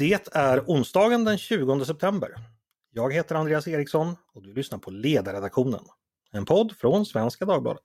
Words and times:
Det 0.00 0.28
är 0.32 0.60
onsdagen 0.66 1.24
den 1.24 1.38
20 1.38 1.84
september. 1.84 2.34
Jag 2.90 3.14
heter 3.14 3.34
Andreas 3.34 3.68
Eriksson 3.68 4.16
och 4.34 4.42
du 4.42 4.54
lyssnar 4.54 4.78
på 4.78 4.90
Ledarredaktionen. 4.90 5.80
En 6.32 6.44
podd 6.44 6.76
från 6.76 7.06
Svenska 7.06 7.44
Dagbladet. 7.44 7.84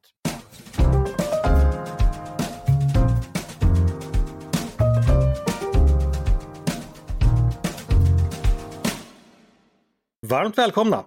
Varmt 10.28 10.58
välkomna! 10.58 11.06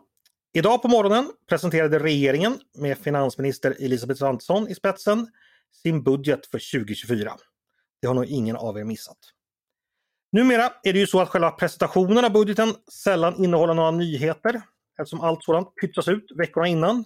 Idag 0.53 0.83
på 0.83 0.89
morgonen 0.89 1.33
presenterade 1.49 1.99
regeringen 1.99 2.59
med 2.79 2.99
finansminister 2.99 3.77
Elisabeth 3.81 4.19
Svantesson 4.19 4.69
i 4.69 4.75
spetsen 4.75 5.29
sin 5.83 6.03
budget 6.03 6.47
för 6.47 6.79
2024. 6.79 7.37
Det 8.01 8.07
har 8.07 8.15
nog 8.15 8.27
ingen 8.27 8.57
av 8.57 8.79
er 8.79 8.85
missat. 8.85 9.36
Numera 10.33 10.73
är 10.83 10.93
det 10.93 10.99
ju 10.99 11.07
så 11.07 11.21
att 11.21 11.29
själva 11.29 11.51
presentationen 11.51 12.25
av 12.25 12.33
budgeten 12.33 12.69
sällan 12.93 13.45
innehåller 13.45 13.75
några 13.75 13.91
nyheter 13.91 14.63
eftersom 15.01 15.21
allt 15.21 15.45
sådant 15.45 15.75
pytsas 15.81 16.09
ut 16.09 16.33
veckorna 16.37 16.67
innan. 16.67 17.05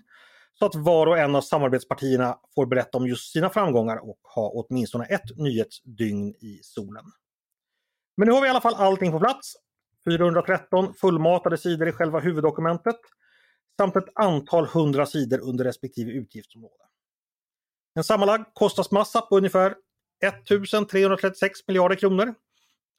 Så 0.58 0.66
att 0.66 0.74
var 0.74 1.06
och 1.06 1.18
en 1.18 1.36
av 1.36 1.40
samarbetspartierna 1.40 2.38
får 2.54 2.66
berätta 2.66 2.98
om 2.98 3.06
just 3.06 3.32
sina 3.32 3.50
framgångar 3.50 3.96
och 3.96 4.18
ha 4.34 4.50
åtminstone 4.50 5.04
ett 5.04 5.36
nyhetsdygn 5.36 6.28
i 6.28 6.60
solen. 6.62 7.04
Men 8.16 8.28
nu 8.28 8.34
har 8.34 8.40
vi 8.40 8.46
i 8.46 8.50
alla 8.50 8.60
fall 8.60 8.74
allting 8.74 9.12
på 9.12 9.18
plats. 9.18 9.56
413 10.04 10.94
fullmatade 10.94 11.58
sidor 11.58 11.88
i 11.88 11.92
själva 11.92 12.20
huvuddokumentet 12.20 12.96
samt 13.76 13.96
ett 13.96 14.08
antal 14.14 14.66
hundra 14.66 15.06
sidor 15.06 15.40
under 15.40 15.64
respektive 15.64 16.12
utgiftsområde. 16.12 16.84
En 17.94 18.04
sammanlagd 18.04 18.44
kostnadsmassa 18.52 19.20
på 19.20 19.36
ungefär 19.36 19.74
1336 20.24 21.60
miljarder 21.68 21.96
kronor 21.96 22.34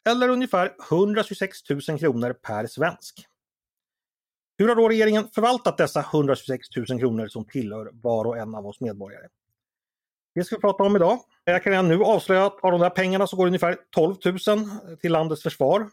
eller 0.09 0.29
ungefär 0.29 0.75
126 0.89 1.69
000 1.69 1.99
kronor 1.99 2.33
per 2.33 2.67
svensk. 2.67 3.27
Hur 4.57 4.67
har 4.67 4.75
då 4.75 4.89
regeringen 4.89 5.27
förvaltat 5.27 5.77
dessa 5.77 5.99
126 5.99 6.67
000 6.75 6.99
kronor 6.99 7.27
som 7.27 7.45
tillhör 7.45 7.89
var 7.93 8.25
och 8.25 8.37
en 8.37 8.55
av 8.55 8.67
oss 8.67 8.81
medborgare? 8.81 9.27
Det 10.35 10.43
ska 10.43 10.55
vi 10.55 10.61
prata 10.61 10.83
om 10.83 10.95
idag. 10.95 11.19
Jag 11.43 11.63
kan 11.63 11.71
redan 11.71 11.87
nu 11.87 12.03
avslöja 12.03 12.45
att 12.45 12.63
av 12.63 12.71
de 12.71 12.81
där 12.81 12.89
pengarna 12.89 13.27
så 13.27 13.37
går 13.37 13.47
ungefär 13.47 13.77
12 13.89 14.15
000 14.25 14.37
till 15.01 15.11
landets 15.11 15.43
försvar. 15.43 15.89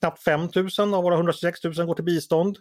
Knappt 0.00 0.22
5 0.22 0.40
000 0.78 0.94
av 0.94 1.02
våra 1.02 1.14
126 1.14 1.64
000 1.64 1.74
går 1.74 1.94
till 1.94 2.04
bistånd. 2.04 2.58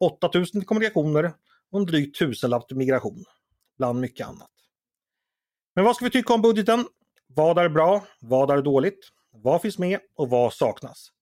8 0.00 0.30
000 0.34 0.46
till 0.46 0.66
kommunikationer 0.66 1.32
och 1.72 1.80
en 1.80 1.86
dryg 1.86 2.14
tusenlapp 2.14 2.68
till 2.68 2.76
migration. 2.76 3.24
Bland 3.78 4.00
mycket 4.00 4.26
annat. 4.26 4.50
Men 5.74 5.84
vad 5.84 5.96
ska 5.96 6.04
vi 6.04 6.10
tycka 6.10 6.34
om 6.34 6.42
budgeten? 6.42 6.86
Vad 7.26 7.58
är 7.58 7.68
bra? 7.68 8.04
Vad 8.20 8.50
är 8.50 8.62
dåligt? 8.62 9.08
Vad 9.32 9.62
finns 9.62 9.78
med 9.78 10.00
och 10.14 10.30
vad 10.30 10.52
saknas? 10.52 11.12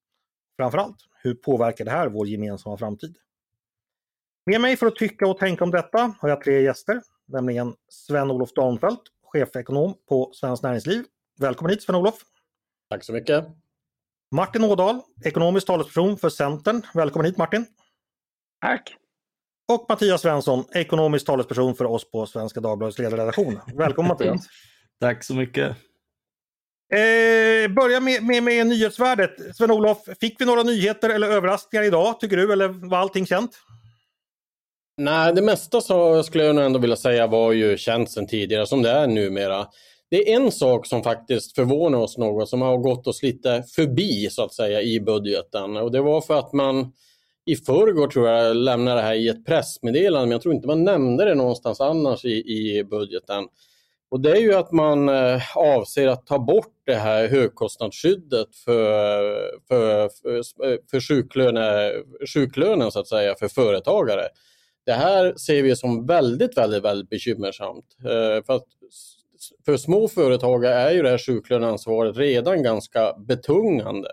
Framförallt, 0.56 0.96
hur 1.22 1.34
påverkar 1.34 1.84
det 1.84 1.90
här 1.90 2.08
vår 2.08 2.26
gemensamma 2.26 2.76
framtid? 2.76 3.16
Med 4.46 4.60
mig 4.60 4.76
för 4.76 4.86
att 4.86 4.96
tycka 4.96 5.26
och 5.26 5.38
tänka 5.38 5.64
om 5.64 5.70
detta 5.70 6.14
har 6.20 6.28
jag 6.28 6.42
tre 6.42 6.60
gäster, 6.60 7.02
nämligen 7.26 7.74
Sven-Olof 7.88 8.52
Danfeldt, 8.52 9.02
chefekonom 9.22 9.94
på 10.08 10.30
Svenskt 10.34 10.62
Näringsliv. 10.62 11.04
Välkommen 11.38 11.70
hit 11.70 11.82
Sven-Olof! 11.82 12.14
Tack 12.90 13.04
så 13.04 13.12
mycket! 13.12 13.44
Martin 14.30 14.64
Ådahl, 14.64 15.00
ekonomisk 15.24 15.66
talesperson 15.66 16.16
för 16.16 16.28
Centern. 16.28 16.82
Välkommen 16.94 17.26
hit 17.26 17.36
Martin! 17.36 17.66
Tack! 18.60 18.96
Och 19.72 19.86
Mattias 19.88 20.20
Svensson, 20.20 20.64
ekonomisk 20.74 21.26
talesperson 21.26 21.74
för 21.74 21.84
oss 21.84 22.10
på 22.10 22.26
Svenska 22.26 22.60
Dagbladets 22.60 22.98
ledarredaktion. 22.98 23.60
Välkommen 23.74 24.08
Mattias! 24.18 24.46
Tack 25.00 25.24
så 25.24 25.34
mycket! 25.34 25.76
Eh, 26.92 27.68
börja 27.70 28.00
med, 28.00 28.22
med, 28.22 28.42
med 28.42 28.66
nyhetsvärdet. 28.66 29.56
Sven-Olof, 29.56 29.98
fick 30.20 30.40
vi 30.40 30.44
några 30.44 30.62
nyheter 30.62 31.10
eller 31.10 31.28
överraskningar 31.28 31.84
idag 31.84 32.20
tycker 32.20 32.36
du 32.36 32.52
eller 32.52 32.68
var 32.68 32.98
allting 32.98 33.26
känt? 33.26 33.50
Nej, 34.96 35.34
det 35.34 35.42
mesta 35.42 35.80
så 35.80 36.22
skulle 36.22 36.44
jag 36.44 36.54
nog 36.54 36.64
ändå 36.64 36.78
vilja 36.78 36.96
säga 36.96 37.26
var 37.26 37.52
ju 37.52 37.76
känt 37.76 38.10
sedan 38.10 38.26
tidigare 38.26 38.66
som 38.66 38.82
det 38.82 38.90
är 38.90 39.06
numera. 39.06 39.66
Det 40.10 40.32
är 40.32 40.36
en 40.36 40.52
sak 40.52 40.86
som 40.86 41.02
faktiskt 41.02 41.54
förvånar 41.54 41.98
oss 41.98 42.18
något 42.18 42.48
som 42.48 42.62
har 42.62 42.76
gått 42.76 43.06
oss 43.06 43.22
lite 43.22 43.64
förbi 43.74 44.28
så 44.30 44.44
att 44.44 44.54
säga 44.54 44.82
i 44.82 45.00
budgeten 45.00 45.76
och 45.76 45.92
det 45.92 46.00
var 46.00 46.20
för 46.20 46.38
att 46.38 46.52
man 46.52 46.92
i 47.44 47.56
förrgår 47.56 48.08
tror 48.08 48.28
jag 48.28 48.56
lämnade 48.56 49.00
det 49.00 49.06
här 49.06 49.14
i 49.14 49.28
ett 49.28 49.46
pressmeddelande 49.46 50.26
men 50.26 50.32
jag 50.32 50.42
tror 50.42 50.54
inte 50.54 50.66
man 50.66 50.84
nämnde 50.84 51.24
det 51.24 51.34
någonstans 51.34 51.80
annars 51.80 52.24
i, 52.24 52.28
i 52.30 52.84
budgeten. 52.84 53.44
Och 54.10 54.20
det 54.20 54.30
är 54.30 54.40
ju 54.40 54.54
att 54.54 54.72
man 54.72 55.08
eh, 55.08 55.56
avser 55.56 56.08
att 56.08 56.26
ta 56.26 56.38
bort 56.38 56.74
det 56.86 56.94
här 56.94 57.28
högkostnadsskyddet 57.28 58.56
för, 58.64 59.22
för, 59.68 60.08
för, 60.22 60.88
för 60.90 61.00
sjuklöne, 61.00 61.92
sjuklönen 62.34 62.90
så 62.90 63.00
att 63.00 63.08
säga 63.08 63.34
för 63.34 63.48
företagare. 63.48 64.28
Det 64.86 64.92
här 64.92 65.34
ser 65.34 65.62
vi 65.62 65.76
som 65.76 66.06
väldigt, 66.06 66.56
väldigt, 66.56 66.84
väldigt 66.84 67.10
bekymmersamt. 67.10 67.96
Eh, 68.04 68.44
för, 68.44 68.52
att, 68.52 68.66
för 69.64 69.76
små 69.76 70.08
företagare 70.08 70.74
är 70.74 70.90
ju 70.90 71.02
det 71.02 71.10
här 71.10 71.18
sjuklöneansvaret 71.18 72.16
redan 72.16 72.62
ganska 72.62 73.14
betungande. 73.18 74.10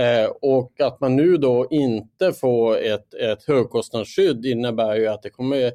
Eh, 0.00 0.30
och 0.42 0.80
att 0.80 1.00
man 1.00 1.16
nu 1.16 1.36
då 1.36 1.66
inte 1.70 2.32
får 2.32 2.78
ett, 2.78 3.14
ett 3.14 3.44
högkostnadsskydd 3.44 4.46
innebär 4.46 4.96
ju 4.96 5.06
att 5.06 5.22
det 5.22 5.30
kommer 5.30 5.72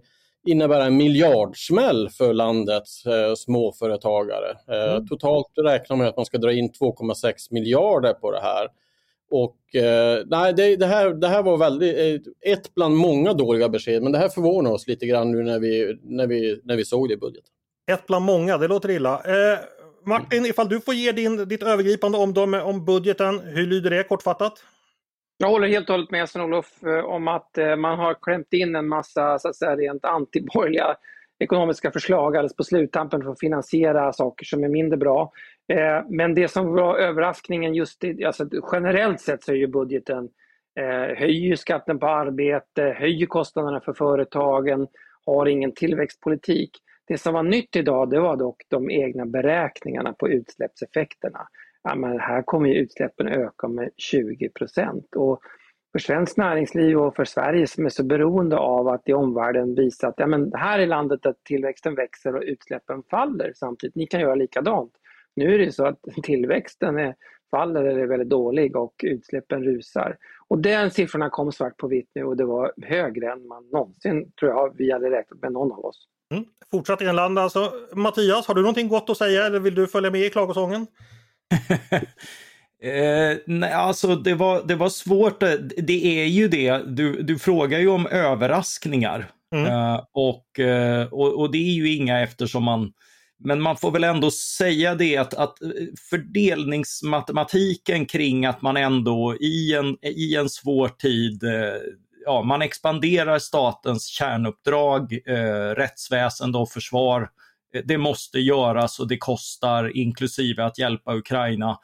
innebära 0.47 0.85
en 0.85 0.97
miljardsmäll 0.97 2.09
för 2.09 2.33
landets 2.33 3.05
eh, 3.05 3.33
småföretagare. 3.35 4.57
Eh, 4.67 4.93
mm. 4.93 5.07
Totalt 5.07 5.47
räknar 5.57 5.97
man 5.97 6.07
att 6.07 6.17
man 6.17 6.25
ska 6.25 6.37
dra 6.37 6.53
in 6.53 6.71
2,6 6.71 7.33
miljarder 7.49 8.13
på 8.13 8.31
det 8.31 8.41
här. 8.41 8.67
Och 9.31 9.75
eh, 9.75 10.23
nej, 10.25 10.53
det, 10.53 10.75
det, 10.75 10.85
här, 10.85 11.09
det 11.09 11.27
här 11.27 11.43
var 11.43 11.57
väldigt, 11.57 11.97
eh, 11.97 12.51
ett 12.51 12.75
bland 12.75 12.95
många 12.95 13.33
dåliga 13.33 13.69
besked, 13.69 14.03
men 14.03 14.11
det 14.11 14.17
här 14.17 14.29
förvånar 14.29 14.71
oss 14.71 14.87
lite 14.87 15.05
grann 15.05 15.31
nu 15.31 15.43
när 15.43 15.59
vi, 15.59 15.99
när 16.03 16.27
vi, 16.27 16.61
när 16.63 16.75
vi 16.75 16.85
såg 16.85 17.07
det 17.07 17.13
i 17.13 17.17
budgeten. 17.17 17.49
Ett 17.91 18.07
bland 18.07 18.25
många, 18.25 18.57
det 18.57 18.67
låter 18.67 18.91
illa. 18.91 19.13
Eh, 19.13 19.59
Martin, 20.05 20.45
ifall 20.45 20.69
du 20.69 20.81
får 20.81 20.93
ge 20.93 21.11
din, 21.11 21.47
ditt 21.47 21.63
övergripande 21.63 22.17
omdöme 22.17 22.61
om 22.61 22.85
budgeten, 22.85 23.39
hur 23.39 23.67
lyder 23.67 23.89
det 23.89 24.03
kortfattat? 24.03 24.53
Jag 25.41 25.49
håller 25.49 25.67
helt 25.67 25.89
och 25.89 25.93
hållet 25.93 26.11
med 26.11 26.29
Sven-Olof 26.29 26.83
eh, 26.83 27.05
om 27.05 27.27
att 27.27 27.57
eh, 27.57 27.75
man 27.75 27.99
har 27.99 28.13
klämt 28.21 28.53
in 28.53 28.75
en 28.75 28.87
massa 28.87 29.39
så 29.39 29.49
att 29.49 29.55
säga, 29.55 29.75
rent 29.75 30.05
antiborgerliga 30.05 30.95
ekonomiska 31.39 31.91
förslag 31.91 32.35
alldeles 32.35 32.55
på 32.55 32.63
sluttampen 32.63 33.21
för 33.21 33.31
att 33.31 33.39
finansiera 33.39 34.13
saker 34.13 34.45
som 34.45 34.63
är 34.63 34.67
mindre 34.67 34.97
bra. 34.97 35.31
Eh, 35.73 36.03
men 36.09 36.35
det 36.35 36.47
som 36.47 36.73
var 36.73 36.97
överraskningen 36.97 37.75
just 37.75 38.03
i, 38.03 38.25
alltså 38.25 38.49
generellt 38.71 39.21
sett 39.21 39.43
så 39.43 39.51
är 39.51 39.55
ju 39.55 39.67
budgeten 39.67 40.29
höjer 41.15 41.55
skatten 41.55 41.99
på 41.99 42.07
arbete, 42.07 42.95
höjer 42.99 43.25
kostnaderna 43.25 43.81
för 43.81 43.93
företagen, 43.93 44.87
har 45.25 45.45
ingen 45.45 45.71
tillväxtpolitik. 45.71 46.71
Det 47.07 47.17
som 47.17 47.33
var 47.33 47.43
nytt 47.43 47.75
idag 47.75 48.09
det 48.09 48.19
var 48.19 48.37
dock 48.37 48.63
de 48.67 48.89
egna 48.89 49.25
beräkningarna 49.25 50.13
på 50.13 50.29
utsläppseffekterna 50.29 51.47
ja, 51.83 51.95
men 51.95 52.19
här 52.19 52.41
kommer 52.41 52.69
utsläppen 52.69 53.27
öka 53.27 53.67
med 53.67 53.89
20 53.97 54.49
procent. 54.49 55.15
Och 55.15 55.41
för 55.91 55.99
svenskt 55.99 56.37
näringsliv 56.37 56.99
och 56.99 57.15
för 57.15 57.25
Sverige 57.25 57.67
som 57.67 57.85
är 57.85 57.89
så 57.89 58.03
beroende 58.03 58.57
av 58.57 58.87
att 58.87 59.09
i 59.09 59.13
omvärlden 59.13 59.75
visa 59.75 60.07
att 60.07 60.15
ja, 60.17 60.27
men 60.27 60.53
här 60.53 60.79
i 60.79 60.85
landet 60.85 61.25
att 61.25 61.43
tillväxten 61.43 61.95
växer 61.95 62.35
och 62.35 62.43
utsläppen 62.45 63.03
faller 63.11 63.53
samtidigt. 63.55 63.95
Ni 63.95 64.07
kan 64.07 64.21
göra 64.21 64.35
likadant. 64.35 64.91
Nu 65.35 65.53
är 65.53 65.59
det 65.59 65.71
så 65.71 65.85
att 65.85 65.99
tillväxten 66.23 66.97
är, 66.97 67.15
faller 67.51 67.83
eller 67.83 68.01
är 68.01 68.07
väldigt 68.07 68.29
dålig 68.29 68.75
och 68.75 68.93
utsläppen 69.03 69.63
rusar. 69.63 70.17
Och 70.47 70.59
den 70.59 70.91
siffrorna 70.91 71.29
kom 71.29 71.51
svart 71.51 71.77
på 71.77 71.87
vitt 71.87 72.11
nu 72.15 72.23
och 72.23 72.37
det 72.37 72.45
var 72.45 72.73
högre 72.81 73.31
än 73.31 73.47
man 73.47 73.69
någonsin 73.71 74.31
tror 74.39 74.51
jag 74.51 74.73
vi 74.77 74.91
hade 74.91 75.11
räknat 75.11 75.41
med 75.41 75.51
någon 75.51 75.71
av 75.71 75.85
oss. 75.85 76.07
Mm. 76.33 76.45
Fortsatt 76.71 77.01
inland 77.01 77.39
alltså. 77.39 77.71
Mattias, 77.95 78.47
har 78.47 78.55
du 78.55 78.61
någonting 78.61 78.87
gott 78.87 79.09
att 79.09 79.17
säga 79.17 79.45
eller 79.45 79.59
vill 79.59 79.75
du 79.75 79.87
följa 79.87 80.11
med 80.11 80.21
i 80.21 80.29
klagosången? 80.29 80.87
Eh, 82.81 83.37
nej, 83.45 83.71
alltså 83.71 84.15
det 84.15 84.33
var, 84.33 84.63
det 84.67 84.75
var 84.75 84.89
svårt. 84.89 85.39
Det 85.77 86.21
är 86.21 86.25
ju 86.25 86.47
det, 86.47 86.77
du, 86.87 87.21
du 87.21 87.39
frågar 87.39 87.79
ju 87.79 87.87
om 87.87 88.07
överraskningar. 88.07 89.31
Mm. 89.55 89.65
Eh, 89.65 90.01
och, 90.11 90.59
eh, 90.59 91.07
och, 91.07 91.39
och, 91.39 91.51
det 91.51 91.57
är 91.57 91.73
ju 91.73 91.95
inga 91.95 92.19
eftersom 92.19 92.63
man, 92.63 92.93
men 93.39 93.61
man 93.61 93.77
får 93.77 93.91
väl 93.91 94.03
ändå 94.03 94.31
säga 94.31 94.95
det 94.95 95.17
att, 95.17 95.33
att 95.33 95.57
fördelningsmatematiken 96.09 98.05
kring 98.05 98.45
att 98.45 98.61
man 98.61 98.77
ändå 98.77 99.35
i 99.39 99.75
en, 99.75 99.97
i 100.01 100.35
en 100.35 100.49
svår 100.49 100.87
tid 100.87 101.43
eh, 101.43 101.81
ja, 102.25 102.43
man 102.43 102.61
expanderar 102.61 103.39
statens 103.39 104.05
kärnuppdrag, 104.07 105.13
eh, 105.25 105.75
rättsväsende 105.75 106.57
och 106.57 106.69
försvar 106.69 107.29
Eh, 107.73 107.81
det 107.85 107.97
måste 107.97 108.39
göras 108.39 108.99
och 108.99 109.07
det 109.07 109.17
kostar, 109.17 109.97
inklusive 109.97 110.63
att 110.63 110.79
hjälpa 110.79 111.15
Ukraina. 111.15 111.79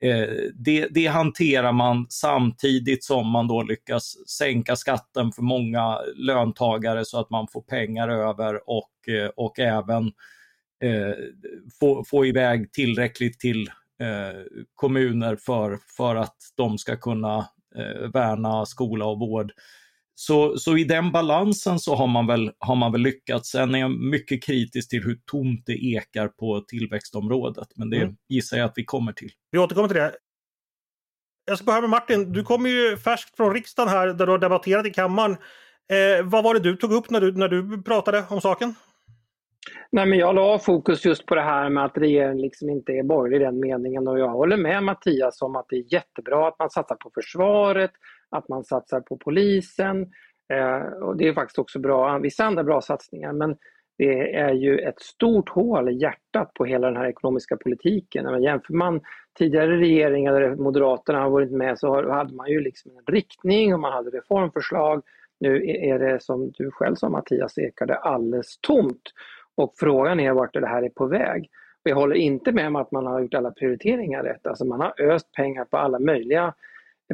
Eh, 0.00 0.28
det, 0.54 0.88
det, 0.90 1.06
hanterar 1.06 1.72
man 1.72 2.06
samtidigt 2.08 3.04
som 3.04 3.30
man 3.30 3.48
då 3.48 3.62
lyckas 3.62 4.28
sänka 4.28 4.76
skatten 4.76 5.32
för 5.32 5.42
många 5.42 5.98
löntagare 6.16 7.04
så 7.04 7.20
att 7.20 7.30
man 7.30 7.48
får 7.48 7.62
pengar 7.62 8.08
över 8.08 8.70
och, 8.70 9.08
eh, 9.08 9.30
och 9.36 9.58
även 9.58 10.06
eh, 10.84 11.14
få, 11.80 12.04
få 12.04 12.26
iväg 12.26 12.72
tillräckligt 12.72 13.40
till 13.40 13.68
eh, 14.00 14.40
kommuner 14.74 15.36
för, 15.36 15.78
för 15.96 16.16
att 16.16 16.36
de 16.56 16.78
ska 16.78 16.96
kunna 16.96 17.38
eh, 17.76 18.10
värna 18.12 18.66
skola 18.66 19.04
och 19.04 19.18
vård. 19.18 19.52
Så, 20.20 20.56
så 20.56 20.76
i 20.76 20.84
den 20.84 21.12
balansen 21.12 21.78
så 21.78 21.94
har 21.94 22.06
man, 22.06 22.26
väl, 22.26 22.50
har 22.58 22.74
man 22.74 22.92
väl 22.92 23.00
lyckats. 23.00 23.50
Sen 23.50 23.74
är 23.74 23.78
jag 23.78 23.90
mycket 23.90 24.42
kritisk 24.42 24.90
till 24.90 25.02
hur 25.02 25.18
tomt 25.30 25.62
det 25.66 25.72
ekar 25.72 26.28
på 26.28 26.60
tillväxtområdet, 26.60 27.68
men 27.76 27.90
det 27.90 27.96
mm. 27.96 28.16
gissar 28.28 28.56
jag 28.56 28.64
att 28.64 28.72
vi 28.76 28.84
kommer 28.84 29.12
till. 29.12 29.30
Vi 29.50 29.58
återkommer 29.58 29.88
till 29.88 29.96
det. 29.96 30.12
Jag 31.44 31.58
ska 31.58 31.64
börja 31.64 31.80
med 31.80 31.90
Martin. 31.90 32.32
Du 32.32 32.44
kommer 32.44 32.70
ju 32.70 32.96
färskt 32.96 33.36
från 33.36 33.54
riksdagen 33.54 33.88
här 33.88 34.06
där 34.06 34.26
du 34.26 34.32
har 34.32 34.38
debatterat 34.38 34.86
i 34.86 34.90
kammaren. 34.90 35.32
Eh, 35.32 36.24
vad 36.24 36.44
var 36.44 36.54
det 36.54 36.60
du 36.60 36.76
tog 36.76 36.92
upp 36.92 37.10
när 37.10 37.20
du, 37.20 37.32
när 37.32 37.48
du 37.48 37.82
pratade 37.82 38.24
om 38.28 38.40
saken? 38.40 38.74
Nej, 39.90 40.06
men 40.06 40.18
jag 40.18 40.34
la 40.34 40.58
fokus 40.58 41.04
just 41.04 41.26
på 41.26 41.34
det 41.34 41.42
här 41.42 41.68
med 41.68 41.84
att 41.84 41.98
regeringen 41.98 42.40
liksom 42.40 42.70
inte 42.70 42.92
är 42.92 43.02
borgerlig 43.02 43.36
i 43.36 43.44
den 43.44 43.60
meningen 43.60 44.08
och 44.08 44.18
jag 44.18 44.28
håller 44.28 44.56
med 44.56 44.82
Mattias 44.82 45.42
om 45.42 45.56
att 45.56 45.66
det 45.68 45.76
är 45.76 45.92
jättebra 45.92 46.48
att 46.48 46.58
man 46.58 46.70
satsar 46.70 46.96
på 46.96 47.10
försvaret, 47.14 47.90
att 48.30 48.48
man 48.48 48.64
satsar 48.64 49.00
på 49.00 49.16
polisen. 49.16 50.12
Eh, 50.52 51.02
och 51.02 51.16
Det 51.16 51.28
är 51.28 51.34
faktiskt 51.34 51.58
också 51.58 51.78
bra, 51.78 52.18
vissa 52.18 52.44
andra 52.44 52.64
bra 52.64 52.80
satsningar 52.80 53.32
men 53.32 53.56
det 53.98 54.34
är 54.34 54.52
ju 54.52 54.78
ett 54.78 55.00
stort 55.00 55.48
hål 55.48 55.88
i 55.88 55.92
hjärtat 55.92 56.54
på 56.54 56.64
hela 56.64 56.86
den 56.86 56.96
här 56.96 57.08
ekonomiska 57.08 57.56
politiken. 57.56 58.24
Men 58.24 58.42
jämför 58.42 58.74
man 58.74 59.00
tidigare 59.38 59.76
regeringar 59.76 60.40
där 60.40 60.56
Moderaterna 60.56 61.20
har 61.20 61.30
varit 61.30 61.52
med 61.52 61.78
så 61.78 62.10
hade 62.10 62.34
man 62.34 62.48
ju 62.48 62.60
liksom 62.60 62.92
en 62.96 63.14
riktning 63.14 63.74
och 63.74 63.80
man 63.80 63.92
hade 63.92 64.10
reformförslag. 64.10 65.02
Nu 65.40 65.66
är 65.66 65.98
det 65.98 66.22
som 66.22 66.50
du 66.54 66.70
själv 66.70 66.94
sa 66.94 67.08
Mattias 67.08 67.58
Ekar, 67.58 67.90
alldeles 67.90 68.58
tomt. 68.60 69.02
Och 69.54 69.74
frågan 69.76 70.20
är 70.20 70.32
vart 70.32 70.54
det 70.54 70.68
här 70.68 70.82
är 70.82 70.90
på 70.90 71.06
väg. 71.06 71.50
Jag 71.82 71.96
håller 71.96 72.16
inte 72.16 72.52
med 72.52 72.66
om 72.66 72.76
att 72.76 72.92
man 72.92 73.06
har 73.06 73.20
gjort 73.20 73.34
alla 73.34 73.50
prioriteringar 73.50 74.22
rätt. 74.22 74.46
Alltså 74.46 74.64
man 74.64 74.80
har 74.80 75.00
öst 75.00 75.32
pengar 75.32 75.64
på 75.64 75.76
alla 75.76 75.98
möjliga 75.98 76.54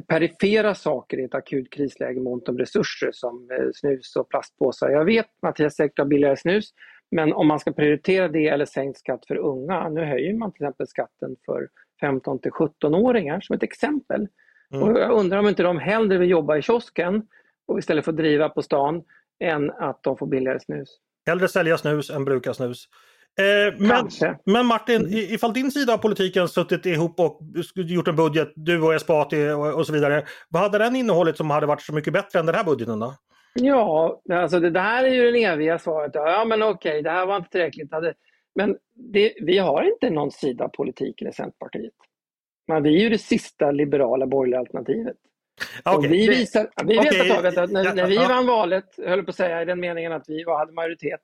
perifera 0.00 0.74
saker 0.74 1.18
i 1.18 1.24
ett 1.24 1.34
akut 1.34 1.70
krisläge 1.70 2.20
mot 2.20 2.46
de 2.46 2.58
resurser 2.58 3.10
som 3.12 3.48
eh, 3.50 3.68
snus 3.74 4.16
och 4.16 4.28
plastpåsar. 4.28 4.90
Jag 4.90 5.04
vet 5.04 5.26
Mattias 5.42 5.74
säkert 5.74 5.98
har 5.98 6.06
billigare 6.06 6.36
snus 6.36 6.70
men 7.10 7.32
om 7.32 7.46
man 7.46 7.60
ska 7.60 7.72
prioritera 7.72 8.28
det 8.28 8.48
eller 8.48 8.64
sänkt 8.64 8.98
skatt 8.98 9.26
för 9.26 9.36
unga, 9.36 9.88
nu 9.88 10.04
höjer 10.04 10.34
man 10.34 10.52
till 10.52 10.64
exempel 10.64 10.86
skatten 10.86 11.36
för 11.46 11.68
15 12.00 12.40
till 12.40 12.50
17-åringar 12.50 13.40
som 13.40 13.56
ett 13.56 13.62
exempel. 13.62 14.28
Mm. 14.74 14.88
Och 14.88 14.98
jag 15.00 15.10
undrar 15.10 15.38
om 15.38 15.48
inte 15.48 15.62
de 15.62 15.78
hellre 15.78 16.18
vill 16.18 16.30
jobba 16.30 16.56
i 16.56 16.62
kiosken 16.62 17.22
och 17.66 17.78
istället 17.78 18.04
för 18.04 18.12
att 18.12 18.16
driva 18.16 18.48
på 18.48 18.62
stan 18.62 19.02
än 19.44 19.70
att 19.70 20.02
de 20.02 20.16
får 20.16 20.26
billigare 20.26 20.60
snus. 20.60 20.98
Hellre 21.26 21.48
sälja 21.48 21.78
snus 21.78 22.10
än 22.10 22.24
bruka 22.24 22.54
snus. 22.54 22.88
Eh, 23.38 23.74
men, 23.78 24.08
men, 24.44 24.66
Martin, 24.66 25.08
ifall 25.10 25.52
din 25.52 25.70
sida 25.70 25.94
av 25.94 25.98
politiken 25.98 26.48
suttit 26.48 26.86
ihop 26.86 27.20
och 27.20 27.40
gjort 27.74 28.08
en 28.08 28.16
budget, 28.16 28.52
du 28.56 28.82
och 28.82 28.94
Esbati 28.94 29.50
och, 29.50 29.74
och 29.74 29.86
så 29.86 29.92
vidare. 29.92 30.24
Vad 30.48 30.62
hade 30.62 30.78
den 30.78 30.96
innehållit 30.96 31.36
som 31.36 31.50
hade 31.50 31.66
varit 31.66 31.82
så 31.82 31.94
mycket 31.94 32.12
bättre 32.12 32.38
än 32.38 32.46
den 32.46 32.54
här 32.54 32.64
budgeten 32.64 33.00
då? 33.00 33.14
Ja, 33.54 34.22
alltså 34.32 34.60
det 34.60 34.70
där 34.70 35.04
är 35.04 35.14
ju 35.14 35.30
det 35.30 35.44
eviga 35.44 35.78
svaret. 35.78 36.10
Ja 36.14 36.44
men 36.44 36.62
okej, 36.62 37.02
det 37.02 37.10
här 37.10 37.26
var 37.26 37.36
inte 37.36 37.50
tillräckligt. 37.50 37.90
Men 38.54 38.76
det, 38.94 39.34
vi 39.40 39.58
har 39.58 39.82
inte 39.82 40.10
någon 40.10 40.30
sida 40.30 40.64
av 40.64 40.68
politiken 40.68 41.28
i 41.28 41.32
Centerpartiet. 41.32 41.92
Men 42.68 42.82
vi 42.82 42.96
är 42.96 43.00
ju 43.00 43.08
det 43.08 43.18
sista 43.18 43.70
liberala 43.70 44.26
borgerliga 44.26 44.60
alternativet. 44.60 45.16
Okay. 45.84 46.10
vi 46.10 46.28
visar, 46.28 46.68
vi 46.84 46.98
vet 46.98 47.06
okay. 47.06 47.30
att 47.30 47.70
när, 47.70 47.94
när 47.94 48.06
vi 48.06 48.16
vann 48.16 48.46
valet, 48.46 48.84
höll 49.06 49.24
på 49.24 49.30
att 49.30 49.36
säga 49.36 49.62
i 49.62 49.64
den 49.64 49.80
meningen 49.80 50.12
att 50.12 50.24
vi 50.28 50.44
hade 50.46 50.72
majoritet, 50.72 51.20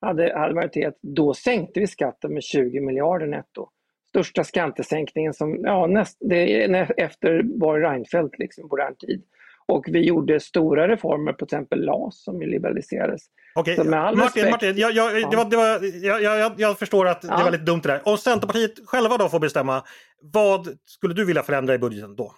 hade, 0.00 0.38
hade 0.38 0.54
majoritet, 0.54 0.98
då 1.02 1.34
sänkte 1.34 1.80
vi 1.80 1.86
skatten 1.86 2.34
med 2.34 2.42
20 2.42 2.80
miljarder 2.80 3.26
netto. 3.26 3.68
Största 4.08 4.44
skattesänkningen 4.44 5.34
som, 5.34 5.60
ja, 5.64 5.86
näst, 5.86 6.16
det 6.20 6.64
är 6.64 7.00
efter 7.00 7.42
Borg 7.42 7.82
Reinfeldt, 7.82 8.38
liksom, 8.38 8.68
modern 8.68 8.96
tid. 8.96 9.22
Och 9.66 9.84
vi 9.88 10.04
gjorde 10.04 10.40
stora 10.40 10.88
reformer, 10.88 11.32
på 11.32 11.44
exempel 11.44 11.84
LAS 11.84 12.24
som 12.24 12.40
liberaliserades. 12.40 13.22
Okej, 13.54 13.80
okay. 13.80 13.90
Martin, 13.90 14.20
respekt, 14.20 14.50
Martin 14.50 14.76
jag, 14.76 14.92
jag, 14.92 15.20
ja. 15.20 15.28
det 15.30 15.36
var, 15.36 15.50
det 15.50 15.56
var, 15.56 16.04
jag, 16.06 16.22
jag, 16.22 16.52
jag 16.56 16.78
förstår 16.78 17.06
att 17.06 17.24
ja. 17.24 17.36
det 17.36 17.44
var 17.44 17.50
lite 17.50 17.64
dumt 17.64 17.80
det 17.82 17.88
där. 17.88 18.00
Om 18.04 18.16
Centerpartiet 18.16 18.72
själva 18.86 19.16
då 19.16 19.28
får 19.28 19.40
bestämma, 19.40 19.84
vad 20.20 20.78
skulle 20.84 21.14
du 21.14 21.24
vilja 21.24 21.42
förändra 21.42 21.74
i 21.74 21.78
budgeten 21.78 22.16
då? 22.16 22.34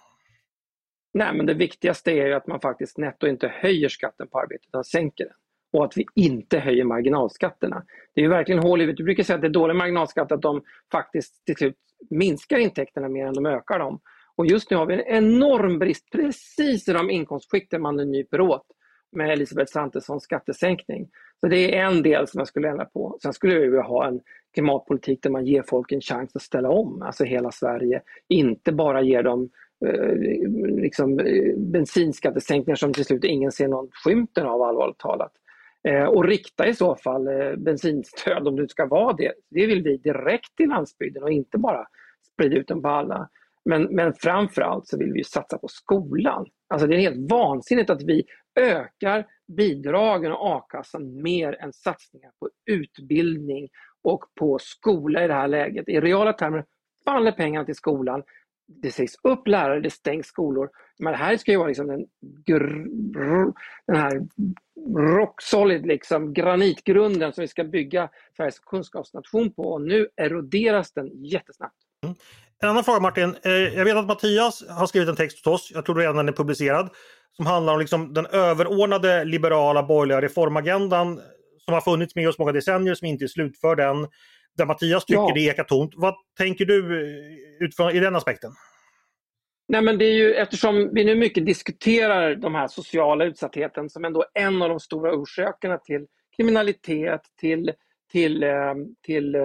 Nej, 1.13 1.33
men 1.33 1.45
det 1.45 1.53
viktigaste 1.53 2.11
är 2.11 2.31
att 2.31 2.47
man 2.47 2.59
faktiskt 2.59 2.97
netto 2.97 3.27
inte 3.27 3.47
höjer 3.47 3.89
skatten 3.89 4.27
på 4.27 4.39
arbete 4.39 4.63
utan 4.67 4.83
sänker 4.83 5.23
den 5.23 5.33
och 5.73 5.85
att 5.85 5.97
vi 5.97 6.05
inte 6.15 6.59
höjer 6.59 6.83
marginalskatterna. 6.83 7.83
Det 8.15 8.21
är 8.21 8.23
ju 8.23 8.29
verkligen 8.29 8.63
hål 8.63 8.81
i 8.81 8.93
Du 8.93 9.03
brukar 9.03 9.23
säga 9.23 9.35
att 9.35 9.41
det 9.41 9.47
är 9.47 9.49
dålig 9.49 9.75
marginalskatt 9.75 10.31
att 10.31 10.41
de 10.41 10.61
faktiskt 10.91 11.45
till 11.45 11.55
slut 11.55 11.75
minskar 12.09 12.57
intäkterna 12.57 13.09
mer 13.09 13.25
än 13.25 13.33
de 13.33 13.45
ökar 13.45 13.79
dem. 13.79 13.99
Och 14.35 14.45
just 14.45 14.71
nu 14.71 14.77
har 14.77 14.85
vi 14.85 14.93
en 14.93 15.23
enorm 15.23 15.79
brist 15.79 16.11
precis 16.11 16.87
i 16.89 16.93
de 16.93 17.09
inkomstskikten 17.09 17.81
man 17.81 17.95
nu 17.95 18.05
nyper 18.05 18.41
åt 18.41 18.65
med 19.11 19.31
Elisabeth 19.31 19.71
Svantessons 19.71 20.23
skattesänkning. 20.23 21.09
Så 21.39 21.47
det 21.47 21.77
är 21.77 21.85
en 21.85 22.03
del 22.03 22.27
som 22.27 22.39
jag 22.39 22.47
skulle 22.47 22.69
ändra 22.69 22.85
på. 22.85 23.17
Sen 23.21 23.33
skulle 23.33 23.53
jag 23.53 23.61
vilja 23.61 23.81
ha 23.81 24.07
en 24.07 24.21
klimatpolitik 24.53 25.23
där 25.23 25.29
man 25.29 25.45
ger 25.45 25.63
folk 25.67 25.91
en 25.91 26.01
chans 26.01 26.35
att 26.35 26.41
ställa 26.41 26.69
om, 26.69 27.01
alltså 27.01 27.23
hela 27.23 27.51
Sverige. 27.51 28.01
Inte 28.29 28.71
bara 28.71 29.01
ger 29.01 29.23
dem 29.23 29.49
eh, 29.85 30.15
liksom, 30.81 31.19
eh, 31.19 31.55
bensinskattesänkningar 31.57 32.75
som 32.75 32.93
till 32.93 33.05
slut 33.05 33.23
ingen 33.23 33.51
ser 33.51 33.67
någon 33.67 33.89
skymten 34.03 34.45
av 34.45 34.61
allvarligt 34.61 34.97
talat. 34.97 35.31
Eh, 35.87 36.03
och 36.03 36.25
rikta 36.25 36.67
i 36.67 36.73
så 36.73 36.95
fall 36.95 37.27
eh, 37.27 37.55
bensinstöd 37.57 38.47
om 38.47 38.55
det 38.55 38.69
ska 38.69 38.85
vara 38.85 39.13
det. 39.13 39.33
Det 39.49 39.67
vill 39.67 39.83
vi 39.83 39.97
direkt 39.97 40.55
till 40.55 40.69
landsbygden 40.69 41.23
och 41.23 41.31
inte 41.31 41.57
bara 41.57 41.85
sprida 42.33 42.55
ut 42.55 42.67
dem 42.67 42.81
på 42.81 42.89
alla. 42.89 43.29
Men, 43.65 43.83
men 43.83 44.13
framförallt 44.13 44.87
så 44.87 44.97
vill 44.97 45.11
vi 45.13 45.23
satsa 45.23 45.57
på 45.57 45.67
skolan. 45.67 46.45
Alltså 46.69 46.87
det 46.87 46.95
är 46.95 46.99
helt 46.99 47.31
vansinnigt 47.31 47.89
att 47.89 48.03
vi 48.03 48.23
ökar 48.59 49.25
bidragen 49.57 50.31
och 50.31 50.55
a-kassan 50.55 51.21
mer 51.21 51.61
än 51.61 51.73
satsningar 51.73 52.31
på 52.39 52.49
utbildning 52.71 53.69
och 54.03 54.23
på 54.39 54.57
skola 54.61 55.25
i 55.25 55.27
det 55.27 55.33
här 55.33 55.47
läget. 55.47 55.89
I 55.89 55.99
reala 55.99 56.33
termer 56.33 56.65
faller 57.05 57.31
pengarna 57.31 57.65
till 57.65 57.75
skolan. 57.75 58.23
Det 58.67 58.91
sägs 58.91 59.15
upp 59.23 59.47
lärare, 59.47 59.79
det 59.79 59.89
stängs 59.89 60.27
skolor. 60.27 60.69
Men 60.99 61.11
det 61.11 61.17
här 61.17 61.37
ska 61.37 61.51
ju 61.51 61.57
vara 61.57 61.67
liksom 61.67 61.87
den, 61.87 62.05
den 63.87 63.95
här 63.95 64.21
rock 65.17 65.41
solid 65.41 65.85
liksom, 65.85 66.33
granitgrunden 66.33 67.33
som 67.33 67.41
vi 67.41 67.47
ska 67.47 67.63
bygga 67.63 68.09
Sveriges 68.37 68.59
kunskapsnation 68.59 69.53
på 69.53 69.63
och 69.63 69.81
nu 69.81 70.07
eroderas 70.15 70.91
den 70.91 71.25
jättesnabbt. 71.25 71.75
Mm. 72.05 72.15
En 72.63 72.69
annan 72.69 72.83
fråga 72.83 72.99
Martin. 72.99 73.35
Eh, 73.43 73.51
jag 73.51 73.85
vet 73.85 73.95
att 73.95 74.07
Mattias 74.07 74.63
har 74.69 74.87
skrivit 74.87 75.09
en 75.09 75.15
text 75.15 75.47
åt 75.47 75.53
oss, 75.53 75.71
jag 75.73 75.85
tror 75.85 75.95
redan 75.95 76.15
den 76.15 76.27
är 76.27 76.33
publicerad, 76.33 76.89
som 77.31 77.45
handlar 77.45 77.73
om 77.73 77.79
liksom 77.79 78.13
den 78.13 78.25
överordnade 78.25 79.25
liberala 79.25 79.83
borgerliga 79.83 80.21
reformagendan 80.21 81.21
som 81.65 81.73
har 81.73 81.81
funnits 81.81 82.15
med 82.15 82.29
oss 82.29 82.39
många 82.39 82.51
decennier, 82.51 82.95
som 82.95 83.07
inte 83.07 83.25
är 83.25 83.27
slutförd 83.27 83.79
än. 83.79 84.07
Där 84.57 84.65
Mattias 84.65 85.05
tycker 85.05 85.21
ja. 85.21 85.31
det 85.33 85.41
ekar 85.41 85.63
tomt. 85.63 85.93
Vad 85.95 86.15
tänker 86.37 86.65
du 86.65 87.01
eh, 87.01 87.65
utifrån 87.65 87.91
i 87.91 87.99
den 87.99 88.15
aspekten? 88.15 88.51
Nej, 89.67 89.81
men 89.81 89.97
det 89.97 90.05
är 90.05 90.13
ju 90.13 90.33
eftersom 90.33 90.89
vi 90.93 91.03
nu 91.03 91.15
mycket 91.15 91.45
diskuterar 91.45 92.35
de 92.35 92.55
här 92.55 92.67
sociala 92.67 93.25
utsattheten 93.25 93.89
som 93.89 94.05
ändå 94.05 94.25
en 94.33 94.61
av 94.61 94.69
de 94.69 94.79
stora 94.79 95.13
orsakerna 95.13 95.77
till 95.77 96.05
kriminalitet, 96.37 97.21
till, 97.39 97.73
till, 98.11 98.43
eh, 98.43 98.73
till 99.05 99.35
eh, 99.35 99.41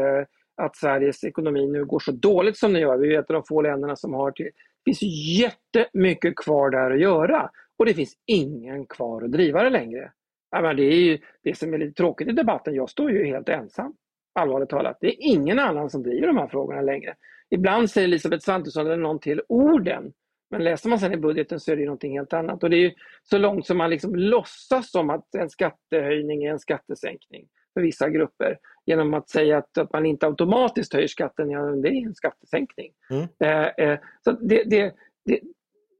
att 0.62 0.77
Sveriges 0.77 1.25
ekonomi 1.25 1.67
nu 1.67 1.85
går 1.85 1.99
så 1.99 2.12
dåligt 2.12 2.57
som 2.57 2.73
det 2.73 2.81
gör. 2.81 2.99
Vi 2.99 3.15
är 3.15 3.21
ett 3.21 3.31
av 3.31 3.35
de 3.35 3.43
få 3.49 3.62
länderna 3.62 3.97
som 3.97 4.15
har 4.15 4.31
till. 4.31 4.50
Det 4.85 4.91
finns 4.91 5.03
jättemycket 5.38 6.37
kvar 6.37 6.71
där 6.71 6.91
att 6.91 7.00
göra 7.00 7.50
och 7.79 7.87
det 7.87 7.95
finns 7.95 8.15
ingen 8.27 8.87
kvar 8.87 9.23
att 9.23 9.33
driva 9.33 9.62
det 9.62 9.71
längre. 9.71 10.12
Men 10.53 10.77
det 10.77 10.83
är 10.83 11.00
ju 11.00 11.19
det 11.43 11.59
som 11.59 11.75
är 11.75 11.79
lite 11.79 11.93
tråkigt 11.93 12.29
i 12.29 12.33
debatten. 12.33 12.75
Jag 12.75 12.91
står 12.91 13.11
ju 13.11 13.27
helt 13.27 13.49
ensam, 13.49 13.95
allvarligt 14.35 14.69
talat. 14.69 14.99
Det 15.01 15.07
är 15.07 15.17
ingen 15.19 15.59
annan 15.59 15.91
som 15.91 16.03
driver 16.03 16.27
de 16.27 16.37
här 16.37 16.49
frågorna 16.49 16.81
längre. 16.81 17.15
Ibland 17.51 17.91
säger 17.91 18.09
Elisabeth 18.09 18.45
Svantesson 18.45 18.87
eller 18.87 18.97
någon 18.97 19.21
till 19.21 19.43
orden. 19.49 20.13
Men 20.51 20.65
läser 20.65 20.89
man 20.89 20.99
sen 20.99 21.13
i 21.13 21.17
budgeten 21.17 21.61
så 21.61 21.73
är 21.73 21.77
det 21.77 21.85
någonting 21.85 22.19
helt 22.19 22.33
annat. 22.33 22.63
Och 22.63 22.71
det 22.71 22.77
är 22.77 22.95
så 23.23 23.39
långt 23.39 23.67
som 23.67 23.79
man 23.79 23.91
liksom 23.91 24.15
låtsas 24.15 24.91
som 24.91 25.11
att 25.11 25.35
en 25.35 25.51
skattehöjning 25.51 26.45
är 26.45 26.51
en 26.51 26.59
skattesänkning 26.59 27.49
för 27.75 27.81
vissa 27.81 28.09
grupper. 28.09 28.59
Genom 28.87 29.15
att 29.15 29.29
säga 29.29 29.59
att, 29.59 29.79
att 29.79 29.93
man 29.93 30.07
inte 30.07 30.27
automatiskt 30.27 30.93
höjer 30.93 31.09
skatten, 31.09 31.51
ja 31.51 31.61
det 31.61 31.89
är 31.89 32.07
en 32.07 32.15
skattesänkning. 32.15 32.93
Mm. 33.11 33.29
Eh, 33.41 33.89
eh, 33.89 33.99
så 34.25 34.33
det, 34.33 34.65
det, 34.65 34.95
det, 35.25 35.41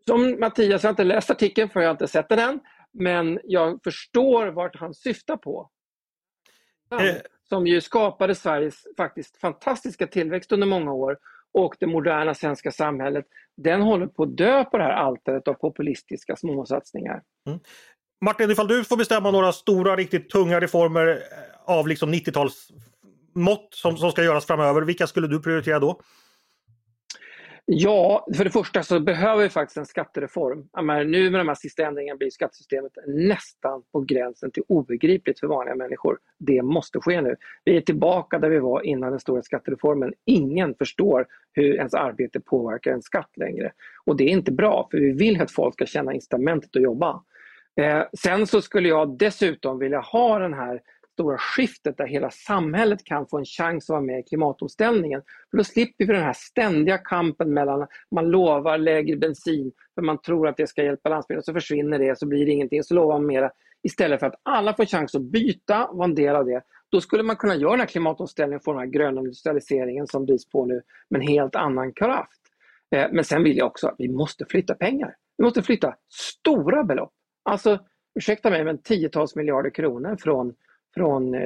som 0.09 0.41
Mattias, 0.41 0.83
jag 0.83 0.89
har 0.89 0.93
inte 0.93 1.05
läst 1.05 1.31
artikeln 1.31 1.69
för 1.69 1.81
jag 1.81 1.89
har 1.89 1.95
inte 1.95 2.09
sett 2.09 2.29
den 2.29 2.39
än. 2.39 2.61
Men 2.93 3.41
jag 3.45 3.81
förstår 3.85 4.47
vart 4.47 4.77
han 4.77 4.95
syftar 4.95 5.37
på. 5.37 5.71
Eh. 6.93 7.17
Som 7.49 7.67
ju 7.67 7.81
skapade 7.81 8.35
Sveriges 8.35 8.83
faktiskt 8.97 9.37
fantastiska 9.37 10.07
tillväxt 10.07 10.53
under 10.53 10.67
många 10.67 10.93
år 10.93 11.17
och 11.55 11.75
det 11.81 11.87
moderna 11.87 12.35
svenska 12.35 12.71
samhället, 12.71 13.25
den 13.57 13.83
håller 13.83 14.07
på 14.07 14.23
att 14.23 14.37
dö 14.37 14.65
på 14.65 14.79
det 14.79 14.85
här 14.85 14.91
altaret 14.91 15.49
av 15.49 15.55
populistiska 15.55 16.37
småsatsningar. 16.37 17.23
Mm. 17.47 17.61
Martin, 18.25 18.51
ifall 18.51 18.69
du 18.69 18.85
får 18.85 18.97
bestämma 18.97 19.31
några 19.31 19.53
stora, 19.53 19.97
riktigt 19.97 20.31
tunga 20.31 20.61
reformer 20.61 21.07
eh, 21.09 21.75
av 21.77 21.89
liksom 21.89 22.15
90-talsmått 22.15 23.69
som, 23.71 23.97
som 23.97 24.11
ska 24.11 24.25
göras 24.25 24.47
framöver, 24.47 24.83
vilka 24.83 25.07
skulle 25.07 25.27
du 25.27 25.43
prioritera 25.43 25.79
då? 25.79 26.01
Ja, 27.71 28.27
för 28.37 28.45
det 28.45 28.51
första 28.51 28.83
så 28.83 29.01
behöver 29.01 29.43
vi 29.43 29.49
faktiskt 29.49 29.77
en 29.77 29.87
skattereform. 29.87 30.69
Menar, 30.83 31.05
nu 31.05 31.31
med 31.31 31.41
de 31.41 31.49
här 31.49 31.55
sista 31.55 31.87
ändringarna 31.87 32.17
blir 32.17 32.31
skattesystemet 32.31 32.93
nästan 33.07 33.83
på 33.93 34.01
gränsen 34.01 34.51
till 34.51 34.63
obegripligt 34.69 35.41
för 35.41 35.47
vanliga 35.47 35.75
människor. 35.75 36.19
Det 36.39 36.63
måste 36.63 37.01
ske 37.01 37.21
nu. 37.21 37.37
Vi 37.65 37.77
är 37.77 37.81
tillbaka 37.81 38.39
där 38.39 38.49
vi 38.51 38.59
var 38.59 38.83
innan 38.83 39.11
den 39.11 39.21
stora 39.21 39.43
skattereformen. 39.43 40.13
Ingen 40.25 40.75
förstår 40.75 41.27
hur 41.53 41.75
ens 41.75 41.95
arbete 41.95 42.41
påverkar 42.41 42.93
en 42.93 43.03
skatt 43.03 43.31
längre. 43.37 43.73
Och 44.05 44.17
det 44.17 44.25
är 44.25 44.29
inte 44.29 44.53
bra, 44.53 44.89
för 44.91 44.99
vi 44.99 45.13
vill 45.13 45.43
att 45.43 45.51
folk 45.51 45.75
ska 45.75 45.87
känna 45.87 46.15
incitamentet 46.15 46.77
att 46.77 46.83
jobba. 46.83 47.23
Eh, 47.81 48.03
sen 48.19 48.47
så 48.47 48.61
skulle 48.61 48.89
jag 48.89 49.19
dessutom 49.19 49.79
vilja 49.79 50.01
ha 50.01 50.39
den 50.39 50.55
här 50.55 50.81
stora 51.19 51.39
skiftet 51.39 51.97
där 51.97 52.07
hela 52.07 52.31
samhället 52.31 53.05
kan 53.05 53.27
få 53.27 53.39
en 53.39 53.45
chans 53.45 53.85
att 53.85 53.95
vara 53.95 54.01
med 54.01 54.19
i 54.19 54.23
klimatomställningen. 54.23 55.23
För 55.51 55.59
då 55.59 55.65
slipper 55.65 56.07
vi 56.07 56.13
den 56.13 56.23
här 56.23 56.37
ständiga 56.37 56.99
kampen 56.99 57.55
mellan 57.55 57.87
man 58.15 58.31
lovar 58.31 58.79
lägre 58.79 59.17
bensin 59.17 59.73
för 59.95 60.03
man 60.03 60.21
tror 60.23 60.49
att 60.49 60.57
det 60.57 60.67
ska 60.67 60.85
hjälpa 60.85 61.09
landsbygden, 61.09 61.43
så 61.43 61.53
försvinner 61.53 61.99
det, 61.99 62.19
så 62.19 62.27
blir 62.27 62.47
det 62.47 62.53
ingenting, 62.53 62.83
så 62.83 62.95
lovar 62.95 63.19
man 63.19 63.27
mera. 63.27 63.51
Istället 63.83 64.21
för 64.21 64.27
att 64.27 64.41
alla 64.43 64.75
får 64.75 64.85
chans 64.85 65.15
att 65.15 65.23
byta 65.23 65.87
och 65.87 65.97
vara 65.97 66.09
en 66.09 66.15
del 66.15 66.37
av 66.37 66.47
det. 66.47 66.63
Då 66.91 67.01
skulle 67.01 67.23
man 67.23 67.37
kunna 67.37 67.57
göra 67.57 67.71
den 67.71 67.81
här 67.81 67.87
klimatomställningen, 67.87 68.61
få 68.61 68.73
den 68.73 68.81
här 68.81 68.87
gröna 68.87 69.21
industrialiseringen 69.21 70.07
som 70.07 70.27
drivs 70.27 70.49
på 70.49 70.67
nu 70.67 70.83
med 71.11 71.21
en 71.21 71.27
helt 71.29 71.57
annan 71.57 71.93
kraft. 71.93 72.41
Eh, 72.95 73.07
men 73.13 73.25
sen 73.25 73.43
vill 73.43 73.57
jag 73.57 73.67
också 73.67 73.87
att 73.87 73.95
vi 73.99 74.09
måste 74.09 74.45
flytta 74.49 74.75
pengar. 74.75 75.15
Vi 75.39 75.45
måste 75.45 75.63
flytta 75.63 75.95
stora 76.13 76.85
belopp. 76.85 77.13
Alltså, 77.45 77.79
ursäkta 78.19 78.51
mig, 78.51 78.65
men 78.65 78.79
tiotals 78.83 79.37
miljarder 79.37 79.71
kronor 79.71 80.17
från 80.21 80.55
från 80.95 81.35
eh, 81.35 81.41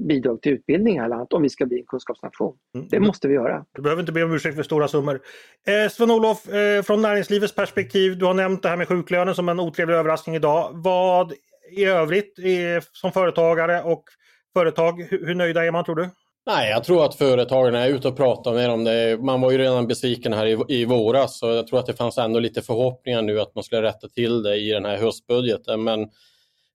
bidrag 0.00 0.42
till 0.42 0.52
utbildning 0.52 1.00
här 1.00 1.08
landet 1.08 1.32
om 1.32 1.42
vi 1.42 1.48
ska 1.48 1.66
bli 1.66 1.78
en 1.78 1.86
kunskapsnation. 1.86 2.56
Mm. 2.74 2.88
Det 2.90 3.00
måste 3.00 3.28
vi 3.28 3.34
göra. 3.34 3.64
Du 3.72 3.82
behöver 3.82 4.02
inte 4.02 4.12
be 4.12 4.22
om 4.22 4.34
ursäkt 4.34 4.56
för 4.56 4.62
stora 4.62 4.88
summor. 4.88 5.20
Eh, 5.66 5.90
Sven-Olof, 5.90 6.48
eh, 6.48 6.82
från 6.82 7.02
näringslivets 7.02 7.54
perspektiv, 7.54 8.18
du 8.18 8.24
har 8.24 8.34
nämnt 8.34 8.62
det 8.62 8.68
här 8.68 8.76
med 8.76 8.88
sjuklönen 8.88 9.34
som 9.34 9.48
en 9.48 9.60
otrevlig 9.60 9.94
överraskning 9.94 10.36
idag. 10.36 10.70
Vad 10.72 11.32
i 11.70 11.84
övrigt 11.84 12.38
är, 12.38 12.84
som 12.92 13.12
företagare 13.12 13.82
och 13.82 14.04
företag, 14.52 15.02
hur, 15.10 15.26
hur 15.26 15.34
nöjda 15.34 15.64
är 15.64 15.70
man 15.70 15.84
tror 15.84 15.96
du? 15.96 16.08
Nej, 16.46 16.70
jag 16.70 16.84
tror 16.84 17.04
att 17.04 17.14
företagarna 17.14 17.78
är 17.78 17.88
ute 17.88 18.08
och 18.08 18.16
pratar 18.16 18.52
med 18.52 18.70
dem. 18.70 18.84
Det. 18.84 19.18
Man 19.20 19.40
var 19.40 19.50
ju 19.50 19.58
redan 19.58 19.86
besviken 19.86 20.32
här 20.32 20.46
i, 20.46 20.58
i 20.68 20.84
våras 20.84 21.42
och 21.42 21.48
jag 21.48 21.66
tror 21.66 21.78
att 21.78 21.86
det 21.86 21.94
fanns 21.94 22.18
ändå 22.18 22.40
lite 22.40 22.62
förhoppningar 22.62 23.22
nu 23.22 23.40
att 23.40 23.54
man 23.54 23.64
skulle 23.64 23.82
rätta 23.82 24.08
till 24.08 24.42
det 24.42 24.56
i 24.56 24.70
den 24.70 24.84
här 24.84 24.96
höstbudgeten. 24.96 25.84
Men 25.84 26.08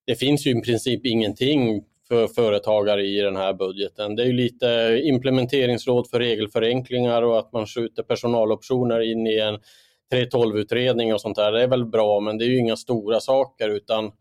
det 0.05 0.15
finns 0.15 0.47
ju 0.47 0.51
i 0.51 0.61
princip 0.61 1.05
ingenting 1.05 1.83
för 2.07 2.27
företagare 2.27 3.05
i 3.05 3.21
den 3.21 3.35
här 3.35 3.53
budgeten. 3.53 4.15
Det 4.15 4.23
är 4.23 4.33
lite 4.33 4.99
implementeringsråd 5.03 6.09
för 6.09 6.19
regelförenklingar 6.19 7.21
och 7.21 7.39
att 7.39 7.53
man 7.53 7.67
skjuter 7.67 8.03
personaloptioner 8.03 8.99
in 8.99 9.27
i 9.27 9.39
en 9.39 9.59
3.12-utredning 10.13 11.13
och 11.13 11.21
sånt 11.21 11.35
där. 11.35 11.51
Det 11.51 11.63
är 11.63 11.67
väl 11.67 11.85
bra, 11.85 12.19
men 12.19 12.37
det 12.37 12.45
är 12.45 12.49
ju 12.49 12.57
inga 12.57 12.75
stora 12.75 13.19
saker 13.19 13.69
utan 13.69 14.11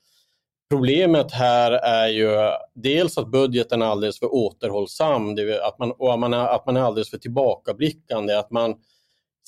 Problemet 0.72 1.32
här 1.32 1.72
är 1.72 2.08
ju 2.08 2.28
dels 2.74 3.18
att 3.18 3.30
budgeten 3.30 3.82
är 3.82 3.86
alldeles 3.86 4.18
för 4.18 4.34
återhållsam 4.34 5.36
att 5.62 5.78
man, 5.78 5.92
och 5.92 6.12
att 6.12 6.18
man, 6.18 6.34
är, 6.34 6.46
att 6.46 6.66
man 6.66 6.76
är 6.76 6.80
alldeles 6.80 7.10
för 7.10 7.18
tillbakablickande. 7.18 8.38
Att 8.38 8.50
man 8.50 8.74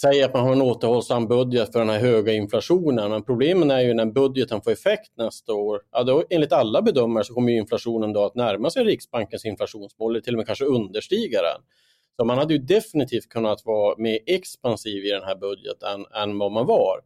säger 0.00 0.24
att 0.24 0.34
man 0.34 0.44
har 0.44 0.52
en 0.52 0.62
återhållsam 0.62 1.26
budget 1.26 1.72
för 1.72 1.78
den 1.78 1.88
här 1.88 1.98
höga 1.98 2.32
inflationen. 2.32 3.10
Men 3.10 3.22
problemen 3.22 3.70
är 3.70 3.80
ju 3.80 3.94
när 3.94 4.06
budgeten 4.06 4.62
får 4.62 4.70
effekt 4.70 5.12
nästa 5.16 5.52
år. 5.52 5.80
Ja, 5.92 6.02
då, 6.02 6.24
enligt 6.30 6.52
alla 6.52 6.82
bedömare 6.82 7.24
så 7.24 7.34
kommer 7.34 7.52
inflationen 7.52 8.12
då 8.12 8.24
att 8.24 8.34
närma 8.34 8.70
sig 8.70 8.84
Riksbankens 8.84 9.44
inflationsmål 9.44 10.12
eller 10.12 10.20
till 10.20 10.34
och 10.34 10.38
med 10.38 10.46
kanske 10.46 10.64
understiga 10.64 11.42
den. 11.42 11.60
Så 12.16 12.24
man 12.24 12.38
hade 12.38 12.54
ju 12.54 12.58
definitivt 12.58 13.28
kunnat 13.28 13.64
vara 13.64 13.94
mer 13.98 14.18
expansiv 14.26 15.04
i 15.04 15.10
den 15.10 15.22
här 15.22 15.36
budgeten 15.36 16.06
än 16.22 16.38
vad 16.38 16.52
man 16.52 16.66
var. 16.66 17.00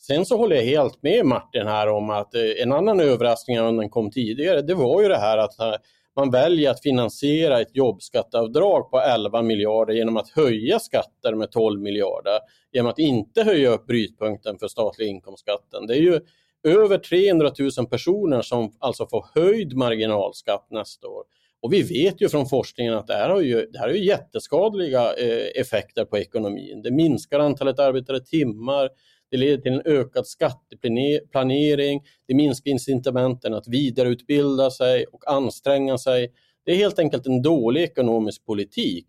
Sen 0.00 0.26
så 0.26 0.36
håller 0.36 0.56
jag 0.56 0.62
helt 0.62 1.02
med 1.02 1.26
Martin 1.26 1.66
här 1.66 1.88
om 1.88 2.10
att 2.10 2.34
eh, 2.34 2.62
en 2.62 2.72
annan 2.72 3.00
överraskning 3.00 3.56
än 3.56 3.76
den 3.76 3.90
kom 3.90 4.10
tidigare, 4.10 4.62
det 4.62 4.74
var 4.74 5.02
ju 5.02 5.08
det 5.08 5.18
här 5.18 5.38
att 5.38 5.60
eh, 5.60 5.74
man 6.16 6.30
väljer 6.30 6.70
att 6.70 6.82
finansiera 6.82 7.60
ett 7.60 7.76
jobbskatteavdrag 7.76 8.90
på 8.90 9.00
11 9.00 9.42
miljarder 9.42 9.94
genom 9.94 10.16
att 10.16 10.28
höja 10.28 10.78
skatter 10.78 11.34
med 11.34 11.50
12 11.50 11.80
miljarder, 11.80 12.38
genom 12.72 12.90
att 12.90 12.98
inte 12.98 13.42
höja 13.42 13.70
upp 13.70 13.86
brytpunkten 13.86 14.58
för 14.58 14.68
statliga 14.68 15.08
inkomstskatten. 15.08 15.86
Det 15.86 15.94
är 15.94 16.00
ju 16.00 16.20
över 16.68 16.98
300 16.98 17.50
000 17.78 17.86
personer 17.86 18.42
som 18.42 18.76
alltså 18.78 19.06
får 19.06 19.26
höjd 19.34 19.76
marginalskatt 19.76 20.66
nästa 20.70 21.08
år. 21.08 21.24
Och 21.62 21.72
vi 21.72 21.82
vet 21.82 22.20
ju 22.20 22.28
från 22.28 22.46
forskningen 22.46 22.94
att 22.94 23.06
det 23.06 23.14
här 23.14 23.30
har 23.30 23.40
ju, 23.40 23.66
det 23.72 23.78
här 23.78 23.88
har 23.88 23.94
ju 23.94 24.04
jätteskadliga 24.04 25.14
eh, 25.14 25.60
effekter 25.60 26.04
på 26.04 26.18
ekonomin. 26.18 26.82
Det 26.82 26.90
minskar 26.90 27.40
antalet 27.40 27.78
arbetade 27.78 28.20
timmar, 28.20 28.88
det 29.32 29.38
leder 29.38 29.56
till 29.56 29.72
en 29.72 29.82
ökad 29.84 30.26
skatteplanering, 30.26 32.02
det 32.26 32.34
minskar 32.34 32.70
incitamenten 32.70 33.54
att 33.54 33.68
vidareutbilda 33.68 34.70
sig 34.70 35.04
och 35.12 35.30
anstränga 35.30 35.98
sig. 35.98 36.32
Det 36.64 36.72
är 36.72 36.76
helt 36.76 36.98
enkelt 36.98 37.26
en 37.26 37.42
dålig 37.42 37.82
ekonomisk 37.82 38.44
politik. 38.46 39.06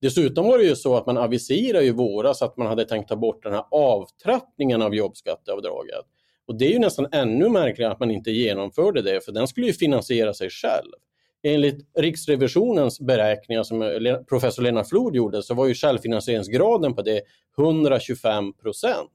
Dessutom 0.00 0.46
var 0.46 0.58
det 0.58 0.64
ju 0.64 0.76
så 0.76 0.96
att 0.96 1.06
man 1.06 1.18
aviserade 1.18 1.84
i 1.84 1.90
våras 1.90 2.42
att 2.42 2.56
man 2.56 2.66
hade 2.66 2.84
tänkt 2.84 3.08
ta 3.08 3.16
bort 3.16 3.42
den 3.42 3.52
här 3.52 3.64
avtrappningen 3.70 4.82
av 4.82 4.94
jobbskatteavdraget. 4.94 6.04
Och 6.46 6.58
det 6.58 6.66
är 6.66 6.72
ju 6.72 6.78
nästan 6.78 7.06
ännu 7.12 7.48
märkligare 7.48 7.92
att 7.92 8.00
man 8.00 8.10
inte 8.10 8.30
genomförde 8.30 9.02
det, 9.02 9.24
för 9.24 9.32
den 9.32 9.48
skulle 9.48 9.66
ju 9.66 9.72
finansiera 9.72 10.34
sig 10.34 10.50
själv. 10.50 10.90
Enligt 11.42 11.88
Riksrevisionens 11.98 13.00
beräkningar 13.00 13.62
som 13.62 13.80
professor 14.28 14.62
Lena 14.62 14.84
Flod 14.84 15.16
gjorde 15.16 15.42
så 15.42 15.54
var 15.54 15.66
ju 15.66 15.74
självfinansieringsgraden 15.74 16.94
på 16.94 17.02
det 17.02 17.22
125 17.58 18.52
procent. 18.52 19.10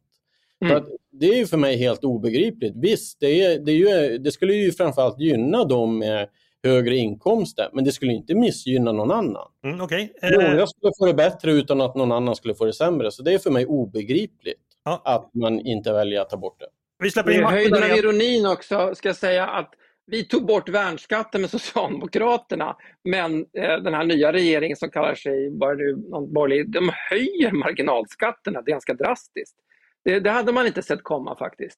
Mm. 0.61 0.83
det 1.11 1.25
är 1.25 1.37
ju 1.37 1.47
för 1.47 1.57
mig 1.57 1.77
helt 1.77 2.03
obegripligt. 2.03 2.73
Visst, 2.75 3.19
det, 3.19 3.43
är, 3.45 3.59
det, 3.59 3.71
är 3.71 3.75
ju, 3.75 4.17
det 4.17 4.31
skulle 4.31 4.53
ju 4.53 4.71
framförallt 4.71 5.19
gynna 5.19 5.63
dem 5.63 5.97
med 5.97 6.27
högre 6.63 6.95
inkomster, 6.95 7.69
men 7.73 7.83
det 7.83 7.91
skulle 7.91 8.13
inte 8.13 8.35
missgynna 8.35 8.91
någon 8.91 9.11
annan. 9.11 9.47
Mm, 9.63 9.81
okay. 9.81 10.09
Några 10.21 10.59
eh, 10.59 10.65
skulle 10.65 10.91
få 10.99 11.05
det 11.05 11.13
bättre 11.13 11.51
utan 11.51 11.81
att 11.81 11.95
någon 11.95 12.11
annan 12.11 12.35
skulle 12.35 12.55
få 12.55 12.65
det 12.65 12.73
sämre, 12.73 13.11
så 13.11 13.23
det 13.23 13.33
är 13.33 13.39
för 13.39 13.51
mig 13.51 13.65
obegripligt 13.65 14.61
ja. 14.85 15.01
att 15.05 15.33
man 15.33 15.59
inte 15.59 15.93
väljer 15.93 16.21
att 16.21 16.29
ta 16.29 16.37
bort 16.37 16.59
det. 16.59 16.67
Vi 17.03 17.11
släpper 17.11 17.31
in 17.31 17.43
Höjden 17.43 17.83
av 17.83 17.97
ironin 17.97 18.45
också, 18.45 18.95
ska 18.95 19.09
jag 19.09 19.15
säga 19.15 19.47
att 19.47 19.73
vi 20.07 20.23
tog 20.23 20.45
bort 20.45 20.69
värnskatten 20.69 21.41
med 21.41 21.49
Socialdemokraterna, 21.49 22.75
men 23.03 23.39
eh, 23.39 23.77
den 23.83 23.93
här 23.93 24.03
nya 24.03 24.33
regeringen 24.33 24.77
som 24.77 24.89
kallar 24.89 25.15
sig 25.15 25.51
bara 25.51 25.73
nu, 25.73 25.95
någon 26.09 26.33
borgerlig, 26.33 26.71
de 26.71 26.91
höjer 27.09 27.51
marginalskatterna 27.51 28.61
ganska 28.61 28.93
drastiskt. 28.93 29.55
Det, 30.03 30.19
det 30.19 30.31
hade 30.31 30.51
man 30.51 30.67
inte 30.67 30.83
sett 30.83 31.03
komma 31.03 31.35
faktiskt. 31.35 31.77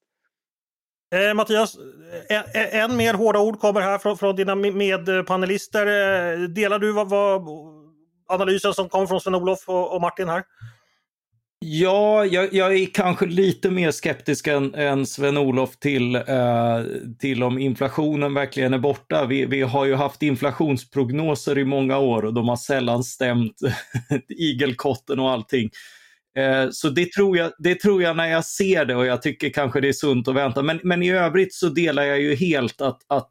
Eh, 1.14 1.34
Mattias, 1.34 1.78
eh, 2.30 2.82
en 2.84 2.98
mer 2.98 3.14
hårda 3.14 3.40
ord 3.40 3.60
kommer 3.60 3.82
här 3.82 3.98
från, 3.98 4.18
från 4.18 4.36
dina 4.36 4.56
medpanelister. 4.56 5.88
Eh, 5.88 6.40
delar 6.40 6.80
du 6.80 6.92
vad, 6.92 7.10
vad, 7.10 7.42
analysen 8.28 8.74
som 8.74 8.90
kommer 8.90 9.08
från 9.08 9.22
Sven-Olof 9.22 9.70
och, 9.70 9.96
och, 9.96 10.02
Martin 10.02 10.30
här? 10.30 10.44
Ja, 11.60 12.26
jag, 12.26 12.54
jag, 12.54 12.76
är 12.76 12.86
kanske 12.86 13.26
lite 13.26 13.70
mer 13.70 13.92
skeptisk 13.92 14.48
än, 14.48 14.76
än 14.76 15.06
Sven-Olof 15.06 15.78
till, 15.78 16.16
eh, 16.16 16.24
till 17.20 17.44
om 17.44 17.60
inflationen 17.60 18.34
verkligen 18.34 18.74
är 18.74 18.78
borta. 18.78 19.26
Vi, 19.26 19.46
vi 19.46 19.62
har 19.62 19.86
ju 19.86 19.96
haft 19.96 20.24
inflationsprognoser 20.24 21.58
i 21.58 21.66
många 21.66 21.98
år 21.98 22.26
och 22.26 22.34
de 22.34 22.50
har 22.50 22.56
sällan 22.56 23.04
stämt 23.04 23.56
igelkotten 24.30 25.20
och 25.20 25.32
allting. 25.32 25.70
Eh, 26.36 26.70
så 26.72 26.90
det 26.90 27.12
tror, 27.12 27.38
jag, 27.38 27.52
det 27.58 27.76
tror 27.76 28.04
jag 28.04 28.18
när 28.18 28.28
jag 28.28 28.46
ser 28.46 28.86
det 28.86 28.96
och 28.96 29.06
jag 29.06 29.22
tycker 29.22 29.50
kanske 29.50 29.82
det 29.82 29.88
är 29.88 29.94
sunt 29.94 30.28
att 30.28 30.36
vänta. 30.36 30.62
Men, 30.62 30.80
men 30.84 31.04
i 31.04 31.12
övrigt 31.12 31.54
så 31.54 31.70
delar 31.70 32.04
jag 32.04 32.22
ju 32.22 32.36
helt 32.36 32.82
att, 32.82 33.02
att 33.08 33.30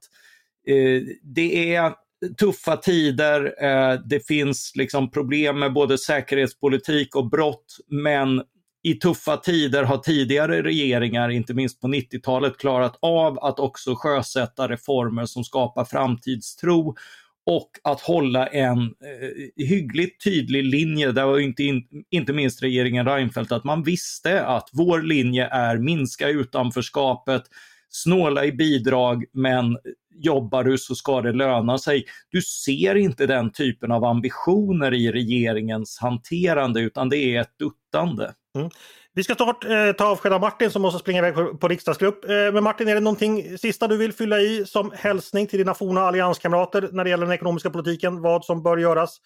eh, 0.67 1.03
det 1.23 1.75
är 1.75 1.93
tuffa 2.39 2.77
tider. 2.77 3.65
Eh, 3.65 4.01
det 4.05 4.27
finns 4.27 4.73
liksom 4.75 5.11
problem 5.11 5.59
med 5.59 5.73
både 5.73 5.99
säkerhetspolitik 5.99 7.17
och 7.17 7.31
brott. 7.31 7.77
Men 7.89 8.43
i 8.83 8.95
tuffa 8.95 9.37
tider 9.37 9.83
har 9.83 9.99
tidigare 9.99 10.63
regeringar, 10.63 11.29
inte 11.29 11.55
minst 11.55 11.81
på 11.81 11.89
90-talet, 11.89 12.59
klarat 12.59 12.99
av 13.03 13.39
att 13.39 13.59
också 13.59 13.95
sjösätta 13.97 14.69
reformer 14.69 15.27
som 15.27 15.45
skapar 15.45 15.85
framtidstro 15.85 16.97
och 17.47 17.71
att 17.85 18.01
hålla 18.01 18.47
en 18.47 18.79
eh, 18.83 19.65
hyggligt 19.67 20.25
tydlig 20.25 20.65
linje, 20.65 21.13
där 21.13 21.25
var 21.25 21.39
inte, 21.39 21.63
in, 21.63 21.85
inte 22.11 22.33
minst 22.33 22.63
regeringen 22.63 23.07
Reinfeldt, 23.07 23.53
att 23.53 23.65
man 23.65 23.83
visste 23.83 24.47
att 24.47 24.69
vår 24.73 25.03
linje 25.03 25.47
är 25.47 25.79
minska 25.79 26.29
utanförskapet, 26.29 27.43
snåla 27.89 28.45
i 28.45 28.53
bidrag, 28.53 29.25
men 29.33 29.79
jobbar 30.15 30.65
du 30.65 30.79
så 30.79 30.95
ska 30.95 31.21
det 31.21 31.33
löna 31.33 31.79
sig. 31.79 32.05
Du 32.31 32.43
ser 32.43 32.95
inte 32.95 33.27
den 33.27 33.53
typen 33.53 33.93
av 33.93 34.05
ambitioner 34.05 34.95
i 34.95 35.13
regeringens 35.13 35.99
hanterande, 36.01 36.81
utan 36.81 37.09
det 37.09 37.17
är 37.17 37.41
ett 37.41 37.59
duttande. 37.59 38.35
Mm. 38.57 38.71
Vi 39.15 39.23
ska 39.23 39.35
snart 39.35 39.65
eh, 39.65 39.93
ta 39.93 40.07
avsked 40.07 40.33
av 40.33 40.41
Martin 40.41 40.71
som 40.71 40.83
måste 40.83 40.99
springa 40.99 41.19
iväg 41.19 41.35
på, 41.35 41.57
på 41.57 41.69
riksdagsgrupp. 41.69 42.25
Eh, 42.25 42.53
men 42.53 42.65
Martin, 42.65 42.89
är 42.89 42.95
det 42.95 43.01
någonting 43.01 43.59
sista 43.59 43.89
du 43.89 43.97
vill 43.97 44.13
fylla 44.13 44.41
i 44.41 44.65
som 44.67 44.91
hälsning 44.95 45.47
till 45.47 45.59
dina 45.59 45.75
forna 45.75 46.01
allianskamrater 46.01 46.89
när 46.93 47.05
det 47.05 47.11
gäller 47.11 47.27
den 47.27 47.35
ekonomiska 47.35 47.71
politiken? 47.71 48.23
Vad 48.23 48.45
som 48.45 48.63
bör 48.63 48.77
göras 48.77 49.21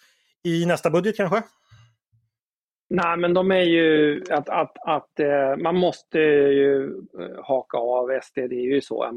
i 0.45 0.66
nästa 0.66 0.90
budget 0.90 1.16
kanske? 1.16 1.43
Nej, 2.90 3.16
men 3.16 3.35
de 3.35 3.50
är 3.50 3.62
ju 3.62 4.23
att, 4.31 4.49
att, 4.49 4.76
att 4.87 5.21
eh, 5.21 5.57
man 5.62 5.76
måste 5.76 6.19
ju 6.19 6.85
eh, 7.21 7.45
haka 7.45 7.78
av 7.78 8.21
SD, 8.23 8.35
det 8.35 8.57
är 8.57 8.75
ju 8.75 8.81
så. 8.81 9.12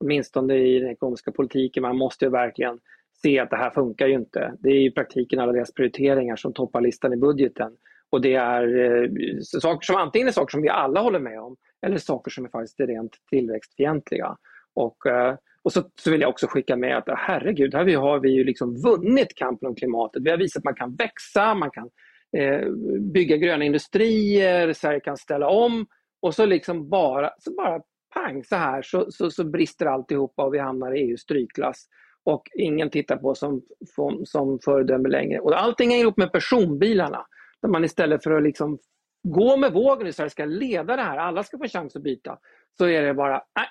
Åtminstone 0.00 0.54
i 0.54 0.78
den 0.78 0.90
ekonomiska 0.90 1.32
politiken, 1.32 1.82
man 1.82 1.96
måste 1.96 2.24
ju 2.24 2.30
verkligen 2.30 2.78
se 3.22 3.38
att 3.38 3.50
det 3.50 3.56
här 3.56 3.70
funkar 3.70 4.06
ju 4.06 4.14
inte. 4.14 4.54
Det 4.58 4.68
är 4.68 4.86
i 4.86 4.90
praktiken 4.90 5.40
alla 5.40 5.52
deras 5.52 5.72
prioriteringar 5.72 6.36
som 6.36 6.52
toppar 6.52 6.80
listan 6.80 7.12
i 7.12 7.16
budgeten. 7.16 7.72
Och 8.14 8.20
det 8.20 8.34
är 8.34 8.62
eh, 8.84 9.08
saker 9.40 9.86
som 9.86 9.96
antingen 9.96 10.28
är 10.28 10.32
saker 10.32 10.50
som 10.50 10.62
vi 10.62 10.68
alla 10.68 11.00
håller 11.00 11.18
med 11.18 11.40
om 11.40 11.56
eller 11.86 11.98
saker 11.98 12.30
som 12.30 12.44
är 12.44 12.48
faktiskt 12.48 12.80
rent 12.80 13.12
tillväxtfientliga. 13.30 14.36
Och, 14.74 15.06
eh, 15.06 15.34
och 15.62 15.72
så, 15.72 15.82
så, 16.00 16.10
vill 16.10 16.20
jag 16.20 16.30
också 16.30 16.46
skicka 16.46 16.76
med 16.76 16.96
att 16.96 17.04
herregud, 17.08 17.74
här 17.74 17.96
har 17.96 18.20
vi 18.20 18.30
ju 18.30 18.44
liksom 18.44 18.76
vunnit 18.76 19.34
kampen 19.34 19.68
om 19.68 19.74
klimatet. 19.74 20.22
Vi 20.22 20.30
har 20.30 20.36
visat 20.36 20.60
att 20.60 20.64
man 20.64 20.74
kan 20.74 20.94
växa, 20.94 21.54
man 21.54 21.70
kan 21.70 21.90
eh, 22.36 22.70
bygga 23.14 23.36
gröna 23.36 23.64
industrier, 23.64 24.72
Sverige 24.72 25.00
kan 25.00 25.16
ställa 25.16 25.48
om 25.48 25.86
och 26.22 26.34
så 26.34 26.46
liksom 26.46 26.88
bara, 26.88 27.30
så 27.38 27.54
bara 27.54 27.80
pang 28.14 28.44
så 28.44 28.56
här 28.56 28.82
så, 28.82 29.06
så, 29.10 29.30
så 29.30 29.44
brister 29.44 29.86
alltihopa 29.86 30.44
och 30.44 30.54
vi 30.54 30.58
hamnar 30.58 30.96
i 30.96 31.00
EUs 31.00 31.20
strykklass 31.20 31.86
och 32.24 32.42
ingen 32.54 32.90
tittar 32.90 33.16
på 33.16 33.28
oss 33.28 33.38
som, 33.38 33.62
som 34.24 34.58
föredöme 34.64 35.08
längre. 35.08 35.40
Och 35.40 35.62
allting 35.62 35.90
hänger 35.90 36.02
ihop 36.02 36.16
med 36.16 36.32
personbilarna. 36.32 37.26
Där 37.64 37.68
man 37.68 37.84
istället 37.84 38.22
för 38.22 38.30
att 38.30 38.42
liksom 38.42 38.78
gå 39.22 39.56
med 39.56 39.72
vågen 39.72 40.06
och 40.06 40.32
ska 40.32 40.44
leda 40.44 40.96
det 40.96 41.02
här, 41.02 41.16
alla 41.18 41.42
ska 41.42 41.58
få 41.58 41.68
chans 41.68 41.96
att 41.96 42.02
byta, 42.02 42.38
så 42.78 42.86
är 42.86 43.02
det 43.02 43.14
bara, 43.14 43.32
nej, 43.32 43.66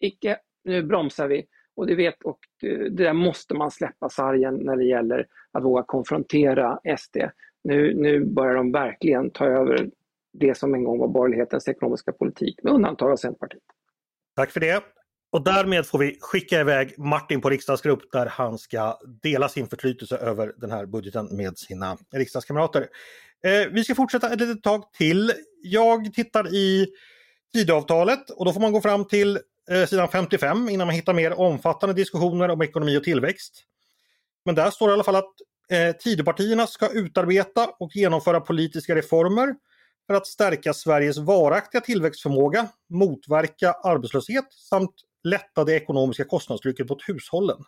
icke, 0.00 0.38
nu 0.64 0.82
bromsar 0.82 1.28
vi. 1.28 1.46
Och 1.76 1.86
det, 1.86 1.94
vet, 1.94 2.22
och 2.22 2.38
det 2.60 3.04
där 3.04 3.12
måste 3.12 3.54
man 3.54 3.70
släppa 3.70 4.08
sargen 4.08 4.54
när 4.54 4.76
det 4.76 4.84
gäller 4.84 5.26
att 5.52 5.64
våga 5.64 5.82
konfrontera 5.82 6.80
SD. 6.98 7.16
Nu, 7.64 7.94
nu 7.94 8.24
börjar 8.24 8.54
de 8.54 8.72
verkligen 8.72 9.30
ta 9.30 9.46
över 9.46 9.90
det 10.32 10.58
som 10.58 10.74
en 10.74 10.84
gång 10.84 10.98
var 10.98 11.08
borgerlighetens 11.08 11.68
ekonomiska 11.68 12.12
politik, 12.12 12.62
med 12.62 12.72
undantag 12.72 13.12
av 13.12 13.16
Centerpartiet. 13.16 13.62
Tack 14.36 14.50
för 14.50 14.60
det. 14.60 14.84
Och 15.32 15.44
därmed 15.44 15.86
får 15.86 15.98
vi 15.98 16.18
skicka 16.20 16.60
iväg 16.60 16.98
Martin 16.98 17.40
på 17.40 17.50
riksdagsgrupp 17.50 18.12
där 18.12 18.26
han 18.26 18.58
ska 18.58 18.98
dela 19.22 19.48
sin 19.48 19.66
förtrytelse 19.66 20.16
över 20.16 20.54
den 20.56 20.70
här 20.70 20.86
budgeten 20.86 21.36
med 21.36 21.58
sina 21.58 21.96
riksdagskamrater. 22.14 22.88
Eh, 23.46 23.68
vi 23.72 23.84
ska 23.84 23.94
fortsätta 23.94 24.32
ett 24.32 24.40
litet 24.40 24.62
tag 24.62 24.92
till. 24.92 25.32
Jag 25.62 26.14
tittar 26.14 26.54
i 26.54 26.86
Tidöavtalet 27.54 28.30
och 28.30 28.44
då 28.44 28.52
får 28.52 28.60
man 28.60 28.72
gå 28.72 28.80
fram 28.80 29.04
till 29.04 29.38
eh, 29.70 29.86
sidan 29.86 30.08
55 30.08 30.68
innan 30.68 30.86
man 30.86 30.94
hittar 30.94 31.14
mer 31.14 31.40
omfattande 31.40 31.94
diskussioner 31.94 32.48
om 32.48 32.62
ekonomi 32.62 32.98
och 32.98 33.04
tillväxt. 33.04 33.64
Men 34.44 34.54
där 34.54 34.70
står 34.70 34.88
det 34.88 34.92
i 34.92 34.94
alla 34.94 35.04
fall 35.04 35.16
att 35.16 35.34
eh, 35.70 35.96
Tidöpartierna 35.96 36.66
ska 36.66 36.88
utarbeta 36.88 37.68
och 37.78 37.96
genomföra 37.96 38.40
politiska 38.40 38.94
reformer 38.94 39.54
för 40.06 40.14
att 40.14 40.26
stärka 40.26 40.74
Sveriges 40.74 41.18
varaktiga 41.18 41.80
tillväxtförmåga, 41.80 42.68
motverka 42.90 43.72
arbetslöshet 43.72 44.52
samt 44.52 44.94
lätta 45.24 45.64
det 45.64 45.72
ekonomiska 45.72 46.24
kostnadstrycket 46.24 46.88
mot 46.88 47.08
hushållen. 47.08 47.58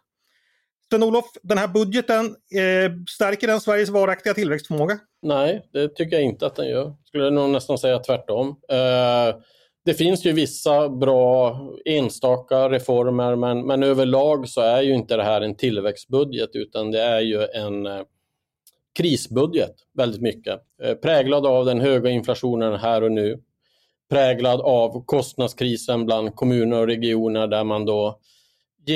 Sven-Olof, 0.91 1.25
den 1.43 1.59
här 1.59 1.69
budgeten, 1.69 2.27
eh, 2.27 2.93
stärker 3.09 3.47
den 3.47 3.61
Sveriges 3.61 3.89
varaktiga 3.89 4.35
tillväxtförmåga? 4.35 4.99
Nej, 5.23 5.69
det 5.73 5.89
tycker 5.89 6.17
jag 6.17 6.25
inte 6.25 6.47
att 6.47 6.57
den 6.57 6.69
gör. 6.69 6.95
Skulle 7.05 7.31
nog 7.31 7.51
nästan 7.51 7.79
säga 7.79 7.99
tvärtom. 7.99 8.49
Eh, 8.49 9.37
det 9.85 9.95
finns 9.95 10.25
ju 10.25 10.33
vissa 10.33 10.89
bra 10.89 11.61
enstaka 11.85 12.69
reformer 12.69 13.37
men, 13.37 13.67
men 13.67 13.83
överlag 13.83 14.49
så 14.49 14.61
är 14.61 14.83
ju 14.83 14.95
inte 14.95 15.17
det 15.17 15.23
här 15.23 15.41
en 15.41 15.57
tillväxtbudget 15.57 16.51
utan 16.53 16.91
det 16.91 17.01
är 17.01 17.21
ju 17.21 17.43
en 17.55 17.87
eh, 17.87 18.03
krisbudget 18.99 19.75
väldigt 19.95 20.21
mycket. 20.21 20.61
Eh, 20.83 20.95
präglad 20.95 21.47
av 21.47 21.65
den 21.65 21.81
höga 21.81 22.11
inflationen 22.11 22.75
här 22.75 23.03
och 23.03 23.13
nu. 23.13 23.43
Präglad 24.11 24.61
av 24.61 25.05
kostnadskrisen 25.05 26.07
bland 26.07 26.35
kommuner 26.35 26.79
och 26.81 26.87
regioner 26.87 27.47
där 27.47 27.65
man 27.65 27.85
då 27.85 28.21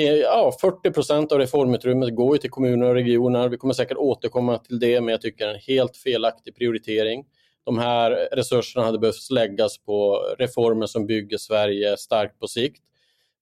ja, 0.01 0.53
40 0.61 0.91
procent 0.91 1.31
av 1.31 1.37
reformutrymmet 1.37 2.15
går 2.15 2.37
till 2.37 2.49
kommuner 2.49 2.87
och 2.87 2.93
regioner. 2.93 3.49
Vi 3.49 3.57
kommer 3.57 3.73
säkert 3.73 3.97
återkomma 3.97 4.57
till 4.57 4.79
det 4.79 5.01
men 5.01 5.11
jag 5.11 5.21
tycker 5.21 5.45
det 5.45 5.51
är 5.51 5.55
en 5.55 5.61
helt 5.67 5.97
felaktig 5.97 6.55
prioritering. 6.55 7.25
De 7.65 7.79
här 7.79 8.11
resurserna 8.31 8.85
hade 8.85 8.99
behövt 8.99 9.31
läggas 9.31 9.77
på 9.77 10.25
reformer 10.37 10.85
som 10.85 11.05
bygger 11.05 11.37
Sverige 11.37 11.97
starkt 11.97 12.39
på 12.39 12.47
sikt. 12.47 12.83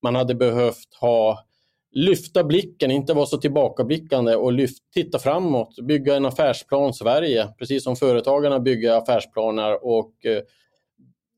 Man 0.04 0.16
hade 0.16 0.36
behövt 0.36 0.94
ha 1.02 1.46
lyfta 1.92 2.44
blicken, 2.44 2.92
inte 2.92 3.14
vara 3.14 3.26
så 3.26 3.38
tillbakablickande 3.38 4.36
och 4.36 4.54
lyft, 4.54 4.84
titta 4.94 5.20
framåt, 5.20 5.76
bygga 5.82 6.16
en 6.16 6.26
affärsplan 6.26 6.94
Sverige, 6.94 7.48
precis 7.60 7.84
som 7.84 7.96
företagarna 7.96 8.60
bygger 8.60 8.92
affärsplaner 8.92 9.86
och 9.86 10.26
eh, 10.26 10.42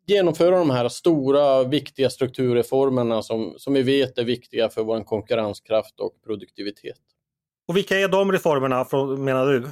genomföra 0.06 0.58
de 0.58 0.70
här 0.70 0.90
stora 0.90 1.64
viktiga 1.64 2.10
strukturreformerna 2.10 3.22
som, 3.22 3.54
som 3.58 3.74
vi 3.74 3.82
vet 3.82 4.18
är 4.18 4.24
viktiga 4.24 4.70
för 4.70 4.84
vår 4.84 5.04
konkurrenskraft 5.04 6.00
och 6.00 6.24
produktivitet. 6.24 6.98
Och 7.68 7.78
vilka 7.78 7.98
är 8.00 8.08
de 8.08 8.32
reformerna 8.32 8.86
menar 9.18 9.46
du? 9.46 9.70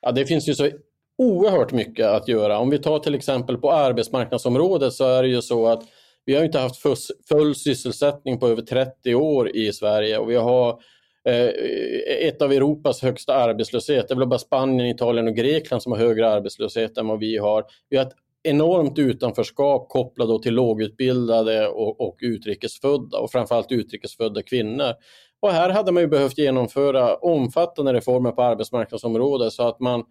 Ja, 0.00 0.12
det 0.12 0.26
finns 0.26 0.48
ju 0.48 0.54
så 0.54 0.70
oerhört 1.18 1.72
mycket 1.72 2.06
att 2.06 2.28
göra. 2.28 2.58
Om 2.58 2.70
vi 2.70 2.78
tar 2.78 2.98
till 2.98 3.14
exempel 3.14 3.56
på 3.56 3.72
arbetsmarknadsområdet 3.72 4.92
så 4.92 5.04
är 5.04 5.22
det 5.22 5.28
ju 5.28 5.42
så 5.42 5.66
att 5.66 5.82
vi 6.24 6.36
har 6.36 6.44
inte 6.44 6.58
haft 6.58 6.82
full 7.28 7.54
sysselsättning 7.54 8.38
på 8.38 8.48
över 8.48 8.62
30 8.62 9.14
år 9.14 9.56
i 9.56 9.72
Sverige 9.72 10.18
och 10.18 10.30
vi 10.30 10.36
har 10.36 10.80
eh, 11.24 11.48
ett 12.28 12.42
av 12.42 12.52
Europas 12.52 13.02
högsta 13.02 13.34
arbetslöshet. 13.34 14.08
Det 14.08 14.14
är 14.14 14.18
väl 14.18 14.28
bara 14.28 14.38
Spanien, 14.38 14.88
Italien 14.88 15.28
och 15.28 15.34
Grekland 15.34 15.82
som 15.82 15.92
har 15.92 15.98
högre 15.98 16.30
arbetslöshet 16.30 16.98
än 16.98 17.08
vad 17.08 17.18
vi 17.18 17.36
har. 17.36 17.64
Vi 17.88 17.96
har 17.96 18.04
ett 18.04 18.14
enormt 18.42 18.98
utanförskap 18.98 19.88
kopplat 19.88 20.42
till 20.42 20.54
lågutbildade 20.54 21.68
och, 21.68 22.00
och 22.00 22.16
utrikesfödda 22.20 23.18
och 23.18 23.30
framförallt 23.30 23.72
utrikesfödda 23.72 24.42
kvinnor. 24.42 24.92
Och 25.40 25.50
här 25.50 25.70
hade 25.70 25.92
man 25.92 26.02
ju 26.02 26.06
behövt 26.06 26.38
genomföra 26.38 27.16
omfattande 27.16 27.92
reformer 27.92 28.30
på 28.30 28.42
arbetsmarknadsområdet 28.42 29.52
så 29.52 29.68
att 29.68 29.80
man 29.80 30.04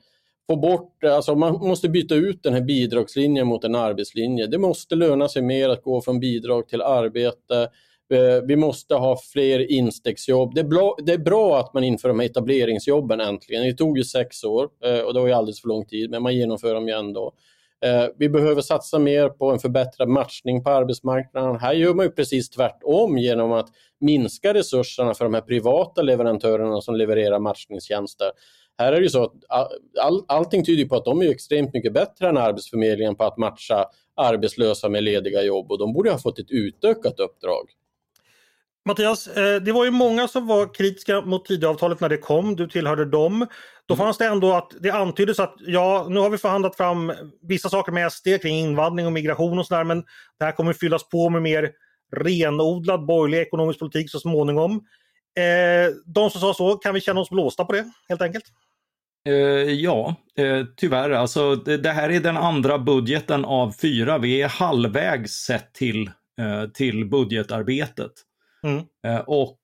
får 0.49 0.57
bort, 0.57 1.03
alltså 1.03 1.35
man 1.35 1.53
måste 1.53 1.89
byta 1.89 2.15
ut 2.15 2.43
den 2.43 2.53
här 2.53 2.61
bidragslinjen 2.61 3.47
mot 3.47 3.63
en 3.63 3.75
arbetslinje. 3.75 4.47
Det 4.47 4.57
måste 4.57 4.95
löna 4.95 5.27
sig 5.27 5.41
mer 5.41 5.69
att 5.69 5.83
gå 5.83 6.01
från 6.01 6.19
bidrag 6.19 6.67
till 6.67 6.81
arbete. 6.81 7.69
Eh, 8.13 8.43
vi 8.47 8.55
måste 8.55 8.95
ha 8.95 9.17
fler 9.33 9.71
instegsjobb. 9.71 10.55
Det 10.55 10.61
är, 10.61 10.67
bra, 10.67 10.95
det 11.05 11.13
är 11.13 11.17
bra 11.17 11.59
att 11.59 11.73
man 11.73 11.83
inför 11.83 12.07
de 12.07 12.19
här 12.19 12.25
etableringsjobben 12.25 13.19
äntligen. 13.19 13.63
Det 13.63 13.73
tog 13.73 13.97
ju 13.97 14.03
sex 14.03 14.43
år 14.43 14.69
eh, 14.85 14.99
och 14.99 15.13
det 15.13 15.19
var 15.19 15.27
ju 15.27 15.33
alldeles 15.33 15.61
för 15.61 15.67
lång 15.67 15.85
tid, 15.85 16.09
men 16.09 16.23
man 16.23 16.35
genomför 16.35 16.73
dem 16.73 16.87
ju 16.87 16.93
ändå. 16.93 17.33
Eh, 17.85 18.05
vi 18.17 18.29
behöver 18.29 18.61
satsa 18.61 18.99
mer 18.99 19.29
på 19.29 19.51
en 19.51 19.59
förbättrad 19.59 20.09
matchning 20.09 20.63
på 20.63 20.69
arbetsmarknaden. 20.69 21.59
Här 21.59 21.73
gör 21.73 21.93
man 21.93 22.05
ju 22.05 22.11
precis 22.11 22.49
tvärtom 22.49 23.17
genom 23.17 23.51
att 23.51 23.69
minska 23.99 24.53
resurserna 24.53 25.13
för 25.13 25.25
de 25.25 25.33
här 25.33 25.41
privata 25.41 26.01
leverantörerna 26.01 26.81
som 26.81 26.95
levererar 26.95 27.39
matchningstjänster. 27.39 28.31
Här 28.77 28.93
är 28.93 28.97
det 28.97 29.03
ju 29.03 29.09
så 29.09 29.23
att 29.23 29.33
all, 29.99 30.23
allting 30.27 30.65
tyder 30.65 30.85
på 30.85 30.95
att 30.95 31.05
de 31.05 31.21
är 31.21 31.29
extremt 31.29 31.73
mycket 31.73 31.93
bättre 31.93 32.29
än 32.29 32.37
Arbetsförmedlingen 32.37 33.15
på 33.15 33.23
att 33.23 33.37
matcha 33.37 33.85
arbetslösa 34.15 34.89
med 34.89 35.03
lediga 35.03 35.41
jobb 35.43 35.71
och 35.71 35.79
de 35.79 35.93
borde 35.93 36.11
ha 36.11 36.17
fått 36.17 36.39
ett 36.39 36.51
utökat 36.51 37.19
uppdrag. 37.19 37.69
Mattias, 38.85 39.27
eh, 39.27 39.61
det 39.61 39.71
var 39.71 39.85
ju 39.85 39.91
många 39.91 40.27
som 40.27 40.47
var 40.47 40.73
kritiska 40.73 41.21
mot 41.21 41.45
Tidöavtalet 41.45 41.99
när 41.99 42.09
det 42.09 42.17
kom. 42.17 42.55
Du 42.55 42.67
tillhörde 42.67 43.05
dem. 43.05 43.45
Då 43.85 43.93
mm. 43.93 44.05
fanns 44.05 44.17
det 44.17 44.25
ändå 44.25 44.53
att 44.53 44.73
det 44.79 44.89
antyddes 44.89 45.39
att 45.39 45.55
ja, 45.59 46.07
nu 46.09 46.19
har 46.19 46.29
vi 46.29 46.37
förhandlat 46.37 46.77
fram 46.77 47.13
vissa 47.41 47.69
saker 47.69 47.91
med 47.91 48.11
SD 48.11 48.27
kring 48.41 48.55
invandring 48.55 49.05
och 49.05 49.11
migration 49.11 49.59
och 49.59 49.67
sådär 49.67 49.83
men 49.83 50.03
det 50.39 50.45
här 50.45 50.51
kommer 50.51 50.73
fyllas 50.73 51.09
på 51.09 51.29
med 51.29 51.41
mer 51.41 51.71
renodlad 52.15 53.05
borgerlig 53.05 53.41
ekonomisk 53.41 53.79
politik 53.79 54.11
så 54.11 54.19
småningom. 54.19 54.71
Eh, 55.37 55.93
de 56.05 56.29
som 56.29 56.41
sa 56.41 56.53
så, 56.53 56.75
kan 56.75 56.93
vi 56.93 57.01
känna 57.01 57.21
oss 57.21 57.29
blåsta 57.29 57.65
på 57.65 57.73
det 57.73 57.85
helt 58.09 58.21
enkelt? 58.21 58.45
Uh, 59.29 59.35
ja, 59.71 60.15
tyvärr. 60.77 61.09
Alltså, 61.09 61.55
det, 61.55 61.89
här 61.89 62.09
är 62.09 62.19
den 62.19 62.37
andra 62.37 62.79
budgeten 62.79 63.45
av 63.45 63.71
fyra. 63.81 64.17
Vi 64.17 64.41
är 64.41 64.47
halvvägs 64.47 65.31
sett 65.31 65.73
till, 65.73 66.11
till 66.73 67.05
budgetarbetet. 67.05 68.11
Mm. 68.63 68.77
Eh, 69.07 69.15
eh, 69.15 69.19
och, 69.19 69.57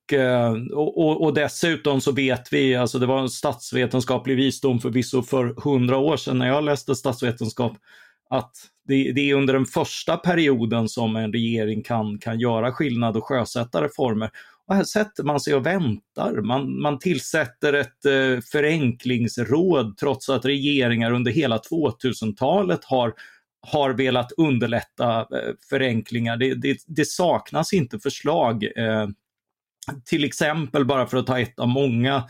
och, 0.74 1.22
och, 1.24 1.34
dessutom 1.34 2.00
så 2.00 2.12
vet 2.12 2.52
vi, 2.52 2.74
alltså 2.74 2.98
det 2.98 3.06
var 3.06 3.20
en 3.20 3.28
statsvetenskaplig 3.28 4.36
visdom 4.36 4.80
förvisso 4.80 5.22
för 5.22 5.54
hundra 5.64 5.98
år 5.98 6.16
sedan 6.16 6.38
när 6.38 6.46
jag 6.46 6.64
läste 6.64 6.94
statsvetenskap, 6.94 7.72
att 8.30 8.52
det, 8.88 9.12
det, 9.12 9.30
är 9.30 9.34
under 9.34 9.54
den 9.54 9.66
första 9.66 10.16
perioden 10.16 10.88
som 10.88 11.16
en 11.16 11.32
regering 11.32 11.82
kan, 11.82 12.18
kan 12.18 12.40
göra 12.40 12.72
skillnad 12.72 13.16
och 13.16 13.24
sjösätta 13.24 13.82
reformer. 13.82 14.30
Och 14.66 14.74
här 14.74 14.84
sätter 14.84 15.24
man 15.24 15.40
sig 15.40 15.54
och 15.54 15.66
väntar. 15.66 16.42
Man, 16.42 16.82
man 16.82 16.98
tillsätter 16.98 17.72
ett 17.72 18.04
eh, 18.04 18.40
förenklingsråd 18.52 19.96
trots 19.98 20.28
att 20.28 20.44
regeringar 20.44 21.12
under 21.12 21.30
hela 21.30 21.58
2000-talet 21.58 22.84
har, 22.84 23.14
har 23.72 23.90
velat 23.90 24.32
underlätta 24.36 25.20
eh, 25.20 25.52
förenklingar. 25.70 26.36
Det, 26.36 26.54
det, 26.54 26.78
det, 26.86 27.04
saknas 27.04 27.72
inte 27.72 27.98
förslag. 27.98 28.64
Eh, 28.64 29.08
till 30.04 30.24
exempel, 30.24 30.84
bara 30.84 31.06
för 31.06 31.16
att 31.16 31.26
ta 31.26 31.40
ett 31.40 31.58
av 31.58 31.68
många, 31.68 32.24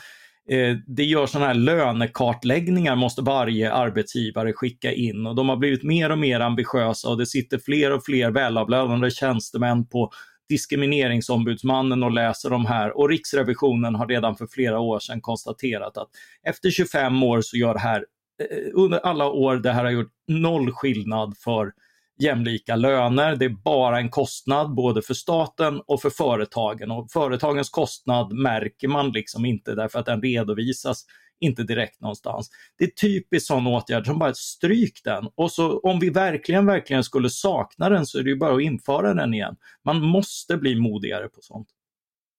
Eh, 0.50 0.76
det 0.86 1.04
gör 1.04 1.26
sådana 1.26 1.46
här 1.46 1.54
lönekartläggningar 1.54 2.96
måste 2.96 3.22
varje 3.22 3.72
arbetsgivare 3.72 4.52
skicka 4.52 4.92
in 4.92 5.26
och 5.26 5.34
de 5.34 5.48
har 5.48 5.56
blivit 5.56 5.82
mer 5.82 6.10
och 6.10 6.18
mer 6.18 6.40
ambitiösa 6.40 7.08
och 7.08 7.18
det 7.18 7.26
sitter 7.26 7.58
fler 7.58 7.92
och 7.92 8.04
fler 8.04 8.30
välavlönade 8.30 9.10
tjänstemän 9.10 9.86
på 9.86 10.10
diskrimineringsombudsmannen 10.48 12.02
och 12.02 12.10
läser 12.10 12.50
de 12.50 12.66
här 12.66 12.98
och 12.98 13.08
Riksrevisionen 13.08 13.94
har 13.94 14.06
redan 14.06 14.36
för 14.36 14.46
flera 14.46 14.80
år 14.80 14.98
sedan 14.98 15.20
konstaterat 15.20 15.96
att 15.96 16.08
efter 16.42 16.70
25 16.70 17.22
år 17.22 17.40
så 17.40 17.56
gör 17.56 17.74
det 17.74 17.80
här, 17.80 18.04
Eh, 18.42 18.70
under 18.74 18.98
alla 18.98 19.30
år 19.30 19.56
det 19.56 19.72
här 19.72 19.84
har 19.84 19.90
gjort 19.90 20.12
noll 20.28 20.72
skillnad 20.72 21.36
för 21.38 21.72
jämlika 22.18 22.76
löner. 22.76 23.36
Det 23.36 23.44
är 23.44 23.62
bara 23.64 23.98
en 23.98 24.10
kostnad 24.10 24.74
både 24.74 25.02
för 25.02 25.14
staten 25.14 25.80
och 25.86 26.02
för 26.02 26.10
företagen. 26.10 26.90
Och 26.90 27.10
företagens 27.12 27.70
kostnad 27.70 28.32
märker 28.32 28.88
man 28.88 29.10
liksom 29.10 29.44
inte 29.44 29.74
därför 29.74 29.98
att 29.98 30.06
den 30.06 30.22
redovisas 30.22 31.04
inte 31.40 31.62
direkt 31.62 32.00
någonstans. 32.00 32.50
Det 32.78 32.84
är 32.84 32.90
typiskt 32.90 33.46
sån 33.46 33.66
åtgärd 33.66 34.06
som 34.06 34.18
bara 34.18 34.34
stryk 34.34 35.00
den 35.04 35.28
och 35.34 35.52
så 35.52 35.80
om 35.80 35.98
vi 35.98 36.10
verkligen, 36.10 36.66
verkligen 36.66 37.04
skulle 37.04 37.30
sakna 37.30 37.88
den 37.88 38.06
så 38.06 38.18
är 38.18 38.22
det 38.22 38.30
ju 38.30 38.36
bara 38.36 38.54
att 38.54 38.62
införa 38.62 39.14
den 39.14 39.34
igen. 39.34 39.56
Man 39.84 40.00
måste 40.02 40.56
bli 40.56 40.80
modigare 40.80 41.28
på 41.28 41.40
sånt. 41.40 41.68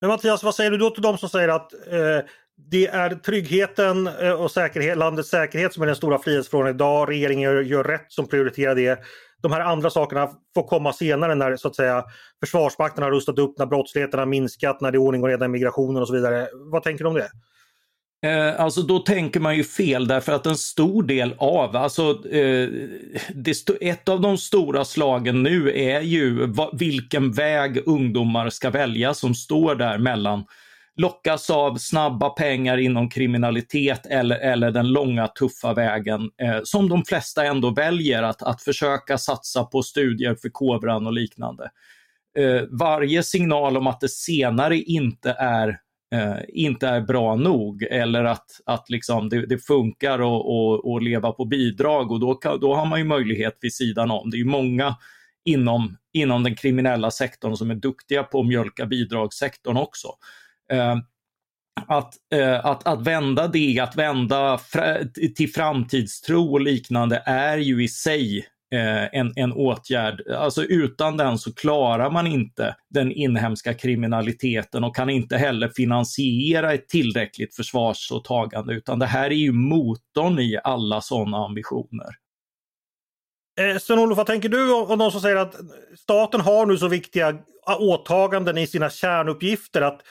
Men 0.01 0.07
Mattias, 0.07 0.43
vad 0.43 0.55
säger 0.55 0.71
du 0.71 0.77
då 0.77 0.89
till 0.89 1.03
de 1.03 1.17
som 1.17 1.29
säger 1.29 1.49
att 1.49 1.73
eh, 1.73 2.29
det 2.57 2.87
är 2.87 3.09
tryggheten 3.09 4.07
eh, 4.07 4.31
och 4.31 4.51
säkerhet, 4.51 4.97
landets 4.97 5.29
säkerhet 5.29 5.73
som 5.73 5.83
är 5.83 5.87
den 5.87 5.95
stora 5.95 6.19
frihetsfrågan 6.19 6.75
idag. 6.75 7.09
Regeringen 7.09 7.41
gör, 7.41 7.61
gör 7.61 7.83
rätt 7.83 8.05
som 8.07 8.27
prioriterar 8.27 8.75
det 8.75 8.99
de 9.41 9.51
här 9.51 9.61
andra 9.61 9.89
sakerna 9.89 10.29
får 10.55 10.67
komma 10.67 10.93
senare 10.93 11.35
när 11.35 11.55
så 11.55 11.67
att 11.67 11.75
säga 11.75 12.03
Försvarsmakten 12.39 13.03
har 13.03 13.11
rustat 13.11 13.39
upp, 13.39 13.59
när 13.59 13.65
brottsligheten 13.65 14.19
har 14.19 14.25
minskat, 14.25 14.81
när 14.81 14.91
det 14.91 14.95
är 14.95 14.99
ordning 14.99 15.23
och 15.23 15.29
reda 15.29 15.45
i 15.45 15.47
migrationen 15.47 16.01
och 16.01 16.07
så 16.07 16.13
vidare. 16.13 16.47
Vad 16.71 16.83
tänker 16.83 17.03
du 17.03 17.09
om 17.09 17.15
det? 17.15 17.29
Eh, 18.25 18.61
alltså 18.61 18.81
då 18.81 18.99
tänker 18.99 19.39
man 19.39 19.57
ju 19.57 19.63
fel 19.63 20.07
därför 20.07 20.31
att 20.31 20.45
en 20.45 20.55
stor 20.55 21.03
del 21.03 21.35
av, 21.37 21.75
alltså 21.75 22.27
eh, 22.27 22.69
ett 23.81 24.09
av 24.09 24.21
de 24.21 24.37
stora 24.37 24.85
slagen 24.85 25.43
nu 25.43 25.71
är 25.71 26.01
ju 26.01 26.47
va, 26.47 26.69
vilken 26.73 27.31
väg 27.31 27.83
ungdomar 27.85 28.49
ska 28.49 28.69
välja 28.69 29.13
som 29.13 29.35
står 29.35 29.75
där 29.75 29.97
mellan 29.97 30.43
lockas 30.97 31.49
av 31.49 31.75
snabba 31.75 32.29
pengar 32.29 32.77
inom 32.77 33.09
kriminalitet 33.09 34.05
eller, 34.05 34.35
eller 34.35 34.71
den 34.71 34.87
långa 34.87 35.27
tuffa 35.27 35.73
vägen 35.73 36.21
eh, 36.41 36.59
som 36.63 36.89
de 36.89 37.05
flesta 37.05 37.45
ändå 37.45 37.69
väljer 37.69 38.23
att, 38.23 38.43
att 38.43 38.61
försöka 38.61 39.17
satsa 39.17 39.63
på 39.63 39.83
studier, 39.83 40.35
förkovran 40.35 41.07
och 41.07 41.13
liknande. 41.13 41.69
Eh, 42.37 42.61
varje 42.69 43.23
signal 43.23 43.77
om 43.77 43.87
att 43.87 43.99
det 43.99 44.09
senare 44.09 44.77
inte 44.77 45.31
är 45.39 45.79
eh, 46.13 46.37
inte 46.47 46.87
är 46.87 47.01
bra 47.01 47.35
nog 47.35 47.83
eller 47.83 48.23
att, 48.23 48.45
att 48.65 48.89
liksom 48.89 49.29
det, 49.29 49.45
det 49.45 49.57
funkar 49.57 50.19
att 50.95 51.03
leva 51.03 51.31
på 51.31 51.45
bidrag 51.45 52.11
och 52.11 52.19
då, 52.19 52.39
då 52.61 52.75
har 52.75 52.85
man 52.85 52.99
ju 52.99 53.05
möjlighet 53.05 53.57
vid 53.61 53.73
sidan 53.73 54.11
om. 54.11 54.29
Det 54.29 54.37
är 54.37 54.45
många 54.45 54.95
inom, 55.45 55.97
inom 56.13 56.43
den 56.43 56.55
kriminella 56.55 57.11
sektorn 57.11 57.57
som 57.57 57.71
är 57.71 57.75
duktiga 57.75 58.23
på 58.23 58.39
att 58.39 58.47
mjölka 58.47 58.85
bidragssektorn 58.85 59.77
också. 59.77 60.07
Eh, 60.73 60.97
att, 61.87 62.13
eh, 62.33 62.65
att, 62.65 62.87
att 62.87 63.07
vända 63.07 63.47
det, 63.47 63.79
att 63.79 63.95
vända 63.95 64.59
till 65.35 65.53
framtidstro 65.53 66.51
och 66.51 66.61
liknande 66.61 67.23
är 67.25 67.57
ju 67.57 67.83
i 67.83 67.87
sig 67.87 68.47
eh, 68.73 69.19
en, 69.19 69.33
en 69.35 69.53
åtgärd. 69.53 70.21
Alltså 70.27 70.63
utan 70.63 71.17
den 71.17 71.37
så 71.37 71.53
klarar 71.53 72.11
man 72.11 72.27
inte 72.27 72.75
den 72.89 73.11
inhemska 73.11 73.73
kriminaliteten 73.73 74.83
och 74.83 74.95
kan 74.95 75.09
inte 75.09 75.37
heller 75.37 75.69
finansiera 75.75 76.73
ett 76.73 76.89
tillräckligt 76.89 77.55
försvarsåtagande 77.55 78.73
utan 78.73 78.99
det 78.99 79.05
här 79.05 79.25
är 79.25 79.35
ju 79.35 79.51
motorn 79.51 80.39
i 80.39 80.59
alla 80.63 81.01
sådana 81.01 81.37
ambitioner. 81.37 82.15
Eh, 83.59 83.77
Sven-Olof, 83.77 84.17
vad 84.17 84.27
tänker 84.27 84.49
du 84.49 84.73
om 84.73 84.99
de 84.99 85.11
som 85.11 85.21
säger 85.21 85.35
att 85.35 85.55
staten 85.97 86.41
har 86.41 86.65
nu 86.65 86.77
så 86.77 86.87
viktiga 86.87 87.37
åtaganden 87.79 88.57
i 88.57 88.67
sina 88.67 88.89
kärnuppgifter 88.89 89.81
att 89.81 90.01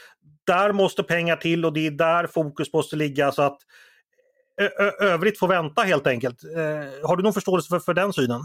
där 0.46 0.72
måste 0.72 1.02
pengar 1.02 1.36
till 1.36 1.64
och 1.64 1.72
det 1.72 1.86
är 1.86 1.90
där 1.90 2.26
fokus 2.26 2.72
måste 2.72 2.96
ligga 2.96 3.32
så 3.32 3.42
att 3.42 3.58
övrigt 5.00 5.38
får 5.38 5.48
vänta 5.48 5.82
helt 5.82 6.06
enkelt. 6.06 6.44
Eh, 6.44 7.08
har 7.08 7.16
du 7.16 7.22
någon 7.22 7.32
förståelse 7.32 7.68
för, 7.68 7.78
för 7.78 7.94
den 7.94 8.12
synen? 8.12 8.40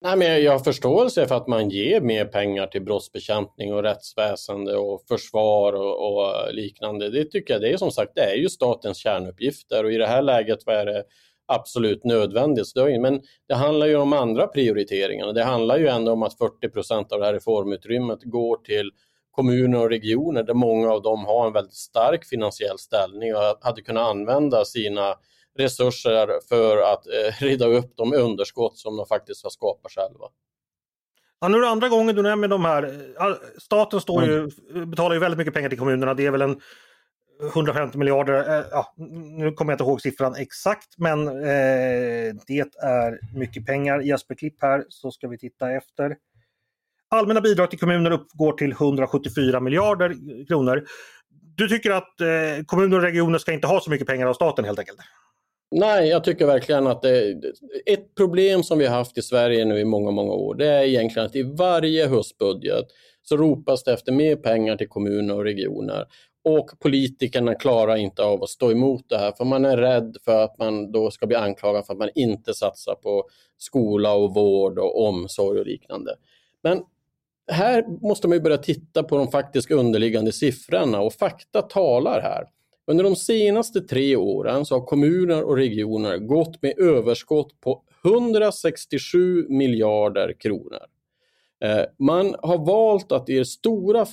Nej, 0.00 0.16
men 0.16 0.42
jag 0.42 0.52
har 0.52 0.58
förståelse 0.58 1.26
för 1.26 1.34
att 1.34 1.46
man 1.46 1.70
ger 1.70 2.00
mer 2.00 2.24
pengar 2.24 2.66
till 2.66 2.82
brottsbekämpning 2.82 3.74
och 3.74 3.82
rättsväsende 3.82 4.76
och 4.76 5.02
försvar 5.08 5.72
och, 5.72 6.16
och, 6.16 6.54
liknande. 6.54 7.10
Det 7.10 7.24
tycker 7.24 7.54
jag, 7.54 7.60
det 7.60 7.72
är 7.72 7.76
som 7.76 7.90
sagt, 7.90 8.12
det 8.14 8.20
är 8.20 8.36
ju 8.36 8.48
statens 8.48 8.98
kärnuppgifter 8.98 9.84
och 9.84 9.92
i 9.92 9.96
det 9.96 10.06
här 10.06 10.22
läget 10.22 10.66
var 10.66 10.84
det 10.84 11.04
absolut 11.46 12.04
nödvändigt. 12.04 12.72
Men 13.00 13.22
det 13.48 13.54
handlar 13.54 13.86
ju 13.86 13.96
om 13.96 14.12
andra 14.12 14.46
prioriteringar. 14.46 15.32
Det 15.32 15.44
handlar 15.44 15.78
ju 15.78 15.88
ändå 15.88 16.12
om 16.12 16.22
att 16.22 16.38
40 16.38 16.68
procent 16.68 17.12
av 17.12 17.20
det 17.20 17.26
här 17.26 17.32
reformutrymmet 17.32 18.22
går 18.22 18.56
till 18.56 18.90
kommuner 19.36 19.80
och 19.80 19.90
regioner 19.90 20.42
där 20.42 20.54
många 20.54 20.92
av 20.92 21.02
dem 21.02 21.24
har 21.24 21.46
en 21.46 21.52
väldigt 21.52 21.74
stark 21.74 22.24
finansiell 22.24 22.78
ställning 22.78 23.34
och 23.34 23.40
hade 23.60 23.82
kunnat 23.82 24.10
använda 24.10 24.64
sina 24.64 25.14
resurser 25.58 26.28
för 26.48 26.92
att 26.92 27.06
eh, 27.06 27.44
rida 27.44 27.66
upp 27.66 27.96
de 27.96 28.14
underskott 28.14 28.78
som 28.78 28.96
de 28.96 29.06
faktiskt 29.06 29.42
har 29.42 29.50
skapat 29.50 29.92
själva. 29.92 30.26
Ja, 31.40 31.48
nu 31.48 31.56
är 31.56 31.62
det 31.62 31.68
andra 31.68 31.88
gången 31.88 32.16
du 32.16 32.22
nämner 32.22 32.48
de 32.48 32.64
här. 32.64 32.94
Staten 33.58 34.00
står 34.00 34.24
ju, 34.24 34.50
mm. 34.70 34.90
betalar 34.90 35.14
ju 35.14 35.20
väldigt 35.20 35.38
mycket 35.38 35.54
pengar 35.54 35.68
till 35.68 35.78
kommunerna. 35.78 36.14
Det 36.14 36.26
är 36.26 36.30
väl 36.30 36.42
en 36.42 36.60
150 37.54 37.98
miljarder. 37.98 38.58
Eh, 38.58 38.64
ja, 38.70 38.94
nu 39.38 39.52
kommer 39.52 39.72
jag 39.72 39.74
inte 39.74 39.84
ihåg 39.84 40.00
siffran 40.00 40.34
exakt 40.34 40.98
men 40.98 41.28
eh, 41.28 42.34
det 42.46 42.64
är 42.82 43.36
mycket 43.38 43.66
pengar. 43.66 44.00
Jesper 44.00 44.34
Klipp 44.34 44.62
här 44.62 44.84
så 44.88 45.10
ska 45.10 45.28
vi 45.28 45.38
titta 45.38 45.72
efter. 45.72 46.16
Allmänna 47.16 47.40
bidrag 47.40 47.70
till 47.70 47.78
kommuner 47.78 48.10
uppgår 48.10 48.52
till 48.52 48.72
174 48.72 49.60
miljarder 49.60 50.46
kronor. 50.46 50.84
Du 51.56 51.68
tycker 51.68 51.90
att 51.90 52.20
eh, 52.20 52.64
kommuner 52.66 52.96
och 52.96 53.02
regioner 53.02 53.38
ska 53.38 53.52
inte 53.52 53.66
ha 53.66 53.80
så 53.80 53.90
mycket 53.90 54.06
pengar 54.06 54.26
av 54.26 54.34
staten 54.34 54.64
helt 54.64 54.78
enkelt? 54.78 54.98
Nej, 55.70 56.08
jag 56.08 56.24
tycker 56.24 56.46
verkligen 56.46 56.86
att 56.86 57.02
det, 57.02 57.34
ett 57.86 58.14
problem 58.14 58.62
som 58.62 58.78
vi 58.78 58.86
har 58.86 58.96
haft 58.96 59.18
i 59.18 59.22
Sverige 59.22 59.64
nu 59.64 59.78
i 59.78 59.84
många, 59.84 60.10
många 60.10 60.32
år, 60.32 60.54
det 60.54 60.66
är 60.66 60.82
egentligen 60.82 61.26
att 61.26 61.36
i 61.36 61.42
varje 61.42 62.06
höstbudget 62.06 62.86
så 63.22 63.36
ropas 63.36 63.84
det 63.84 63.92
efter 63.92 64.12
mer 64.12 64.36
pengar 64.36 64.76
till 64.76 64.88
kommuner 64.88 65.34
och 65.34 65.44
regioner. 65.44 66.04
Och 66.44 66.70
politikerna 66.80 67.54
klarar 67.54 67.96
inte 67.96 68.22
av 68.22 68.42
att 68.42 68.48
stå 68.48 68.70
emot 68.70 69.08
det 69.08 69.18
här 69.18 69.32
för 69.32 69.44
man 69.44 69.64
är 69.64 69.76
rädd 69.76 70.16
för 70.24 70.44
att 70.44 70.58
man 70.58 70.92
då 70.92 71.10
ska 71.10 71.26
bli 71.26 71.36
anklagad 71.36 71.86
för 71.86 71.92
att 71.92 71.98
man 71.98 72.10
inte 72.14 72.54
satsar 72.54 72.94
på 72.94 73.24
skola 73.58 74.14
och 74.14 74.34
vård 74.34 74.78
och 74.78 75.06
omsorg 75.08 75.60
och 75.60 75.66
liknande. 75.66 76.14
Men 76.62 76.82
här 77.52 77.84
måste 78.02 78.28
man 78.28 78.42
börja 78.42 78.58
titta 78.58 79.02
på 79.02 79.16
de 79.16 79.30
faktiska 79.30 79.74
underliggande 79.74 80.32
siffrorna 80.32 81.00
och 81.00 81.12
fakta 81.12 81.62
talar 81.62 82.20
här. 82.20 82.44
Under 82.86 83.04
de 83.04 83.16
senaste 83.16 83.80
tre 83.80 84.16
åren 84.16 84.64
så 84.64 84.74
har 84.74 84.86
kommuner 84.86 85.42
och 85.42 85.56
regioner 85.56 86.18
gått 86.18 86.62
med 86.62 86.78
överskott 86.78 87.60
på 87.60 87.82
167 88.04 89.46
miljarder 89.48 90.32
kronor. 90.40 90.82
Eh, 91.64 91.84
man 91.98 92.34
har 92.42 92.66
valt 92.66 93.12
att 93.12 93.28
i 93.28 93.44
stora, 93.44 94.06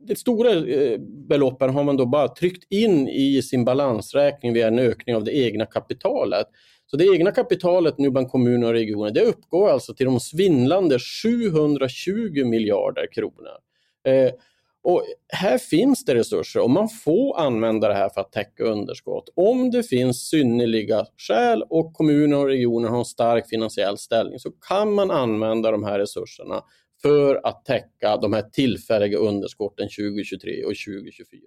De 0.00 0.16
stora 0.16 0.52
eh, 0.52 0.98
beloppen 1.00 1.70
har 1.70 1.84
man 1.84 1.96
då 1.96 2.06
bara 2.06 2.28
tryckt 2.28 2.72
in 2.72 3.08
i 3.08 3.42
sin 3.42 3.64
balansräkning 3.64 4.52
via 4.52 4.66
en 4.66 4.78
ökning 4.78 5.16
av 5.16 5.24
det 5.24 5.36
egna 5.36 5.66
kapitalet. 5.66 6.46
Så 6.86 6.96
det 6.96 7.14
egna 7.14 7.30
kapitalet 7.32 7.98
nu 7.98 8.10
bland 8.10 8.30
kommuner 8.30 8.66
och 8.66 8.72
regioner 8.72 9.10
det 9.10 9.22
uppgår 9.22 9.68
alltså 9.68 9.94
till 9.94 10.06
de 10.06 10.20
svindlande 10.20 10.98
720 11.22 12.44
miljarder 12.44 13.06
kronor. 13.12 13.56
Eh, 14.06 14.32
och 14.82 15.04
här 15.28 15.58
finns 15.58 16.04
det 16.04 16.14
resurser 16.14 16.60
och 16.60 16.70
man 16.70 16.88
får 16.88 17.40
använda 17.40 17.88
det 17.88 17.94
här 17.94 18.08
för 18.08 18.20
att 18.20 18.32
täcka 18.32 18.64
underskott. 18.64 19.28
Om 19.36 19.70
det 19.70 19.82
finns 19.82 20.28
synnerliga 20.28 21.06
skäl 21.16 21.62
och 21.70 21.94
kommuner 21.94 22.36
och 22.36 22.46
regioner 22.46 22.88
har 22.88 22.98
en 22.98 23.04
stark 23.04 23.48
finansiell 23.48 23.98
ställning 23.98 24.38
så 24.38 24.50
kan 24.50 24.92
man 24.92 25.10
använda 25.10 25.70
de 25.70 25.84
här 25.84 25.98
resurserna 25.98 26.62
för 27.02 27.40
att 27.44 27.64
täcka 27.64 28.16
de 28.16 28.32
här 28.32 28.42
tillfälliga 28.42 29.18
underskotten 29.18 29.88
2023 29.88 30.64
och 30.64 30.74
2024. 30.86 31.40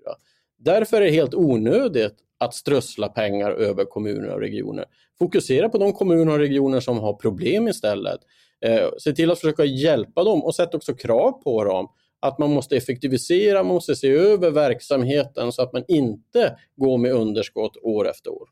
Därför 0.60 0.98
är 0.98 1.02
det 1.02 1.12
helt 1.12 1.34
onödigt 1.34 2.16
att 2.40 2.54
strössla 2.54 3.08
pengar 3.08 3.52
över 3.52 3.86
kommuner 3.86 4.30
och 4.30 4.40
regioner. 4.40 4.86
Fokusera 5.20 5.70
på 5.70 5.78
de 5.78 5.94
kommuner 5.94 6.34
och 6.34 6.40
regioner 6.40 6.80
som 6.80 7.00
har 7.00 7.14
problem 7.14 7.68
istället. 7.68 8.20
Eh, 8.66 8.90
se 8.98 9.14
till 9.14 9.32
att 9.32 9.40
försöka 9.40 9.66
hjälpa 9.66 10.24
dem 10.24 10.44
och 10.44 10.56
sätta 10.56 10.78
också 10.78 10.94
krav 10.94 11.32
på 11.32 11.64
dem 11.64 11.88
att 12.22 12.40
man 12.40 12.54
måste 12.54 12.78
effektivisera, 12.78 13.64
man 13.64 13.74
måste 13.74 13.96
se 13.96 14.12
över 14.12 14.52
verksamheten 14.52 15.52
så 15.52 15.62
att 15.62 15.74
man 15.74 15.84
inte 15.88 16.58
går 16.76 16.98
med 16.98 17.12
underskott 17.12 17.78
år 17.82 18.10
efter 18.10 18.32
år. 18.32 18.50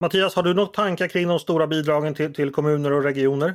Mattias, 0.00 0.34
har 0.34 0.42
du 0.42 0.54
några 0.54 0.68
tankar 0.68 1.08
kring 1.08 1.28
de 1.28 1.38
stora 1.38 1.66
bidragen 1.66 2.14
till, 2.14 2.34
till 2.34 2.50
kommuner 2.50 2.92
och 2.92 3.02
regioner? 3.02 3.54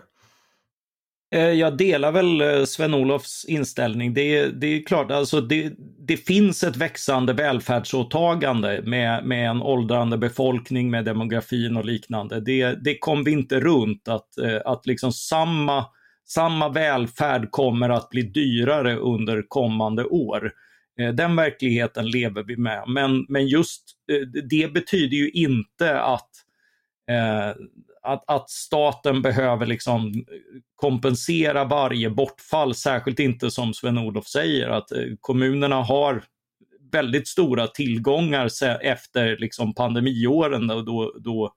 Eh, 1.34 1.52
jag 1.52 1.78
delar 1.78 2.12
väl 2.12 2.42
eh, 2.42 2.66
Sven-Olofs 2.66 3.46
inställning. 3.46 4.14
Det, 4.14 4.48
det 4.48 4.68
är 4.68 4.84
klart, 4.84 5.12
alltså 5.12 5.42
det, 5.42 5.74
det, 6.08 6.18
finns 6.18 6.64
ett 6.64 6.78
växande 6.78 7.34
välfärdsåtagande 7.34 8.82
med, 8.86 9.26
med 9.26 9.50
en 9.50 9.62
åldrande 9.62 10.18
befolkning, 10.18 10.92
med 10.92 11.06
demografin 11.06 11.78
och 11.78 11.86
liknande. 11.86 12.40
Det, 12.40 12.84
det 12.84 12.98
kom 12.98 13.24
vi 13.24 13.32
inte 13.32 13.60
runt, 13.60 14.08
att, 14.08 14.38
eh, 14.38 14.60
att 14.66 14.86
liksom 14.86 15.12
samma, 15.12 15.86
samma 16.28 16.70
välfärd 16.70 17.52
kommer 17.52 17.90
att 17.90 18.10
bli 18.10 18.22
dyrare 18.22 18.96
under 18.96 19.44
kommande 19.48 20.04
år. 20.04 20.52
Den 21.14 21.36
verkligheten 21.36 22.10
lever 22.10 22.44
vi 22.44 22.58
med. 22.58 22.84
Men, 22.88 23.26
men 23.30 23.48
just 23.48 23.84
det 24.50 24.74
betyder 24.74 25.18
ju 25.18 25.30
inte 25.30 26.02
att 26.02 26.30
eh, 27.12 27.56
att, 28.04 28.24
att 28.28 28.50
staten 28.50 29.22
behöver 29.22 29.66
liksom 29.66 30.26
kompensera 30.76 31.66
varje 31.66 32.10
bortfall, 32.10 32.76
särskilt 32.76 33.20
inte 33.20 33.52
som 33.52 33.74
Sven-Olof 33.74 34.28
säger, 34.28 34.70
att 34.70 34.92
eh, 34.92 35.04
kommunerna 35.20 35.84
har 35.84 36.24
väldigt 36.92 37.28
stora 37.28 37.68
tillgångar 37.68 38.50
efter 38.82 39.38
liksom 39.38 39.74
pandemiåren 39.74 40.70
och 40.70 40.86
då, 40.86 41.14
då, 41.20 41.54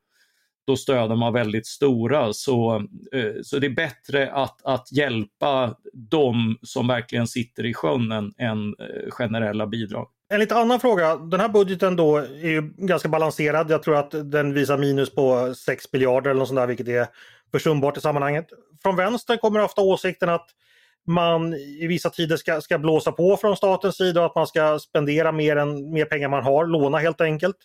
då 0.67 0.77
stöden 0.77 1.21
var 1.21 1.31
väldigt 1.33 1.67
stora. 1.67 2.33
Så, 2.33 2.77
eh, 3.13 3.33
så 3.43 3.59
det 3.59 3.67
är 3.67 3.75
bättre 3.75 4.33
att, 4.33 4.65
att 4.65 4.93
hjälpa 4.93 5.75
de 5.93 6.59
som 6.63 6.87
verkligen 6.87 7.27
sitter 7.27 7.67
i 7.67 7.75
sjön 7.75 8.13
än, 8.13 8.33
än 8.39 8.75
eh, 8.79 9.11
generella 9.11 9.67
bidrag. 9.67 10.09
En 10.29 10.41
lite 10.41 10.57
annan 10.57 10.81
fråga. 10.81 11.17
Den 11.17 11.41
här 11.41 11.49
budgeten 11.49 11.97
då 11.97 12.17
är 12.17 12.49
ju 12.49 12.63
ganska 12.77 13.09
balanserad. 13.09 13.71
Jag 13.71 13.83
tror 13.83 13.97
att 13.97 14.11
den 14.11 14.55
visar 14.55 14.79
minus 14.79 15.15
på 15.15 15.55
6 15.55 15.93
miljarder 15.93 16.31
eller 16.31 16.39
något 16.39 16.49
sånt 16.49 16.61
där, 16.61 16.67
vilket 16.67 16.89
är 16.89 17.07
försumbart 17.53 17.97
i 17.97 18.01
sammanhanget. 18.01 18.47
Från 18.83 18.97
vänster 18.97 19.37
kommer 19.37 19.61
ofta 19.61 19.83
åsikten 19.83 20.29
att 20.29 20.47
man 21.07 21.55
i 21.55 21.87
vissa 21.87 22.11
tider 22.11 22.37
ska, 22.37 22.61
ska 22.61 22.79
blåsa 22.79 23.13
på 23.13 23.37
från 23.37 23.57
statens 23.57 23.97
sida 23.97 24.21
och 24.21 24.27
att 24.27 24.35
man 24.35 24.47
ska 24.47 24.79
spendera 24.79 25.33
mer, 25.33 25.57
än, 25.57 25.93
mer 25.93 26.05
pengar 26.05 26.29
man 26.29 26.43
har, 26.45 26.67
låna 26.67 26.99
helt 26.99 27.21
enkelt. 27.21 27.57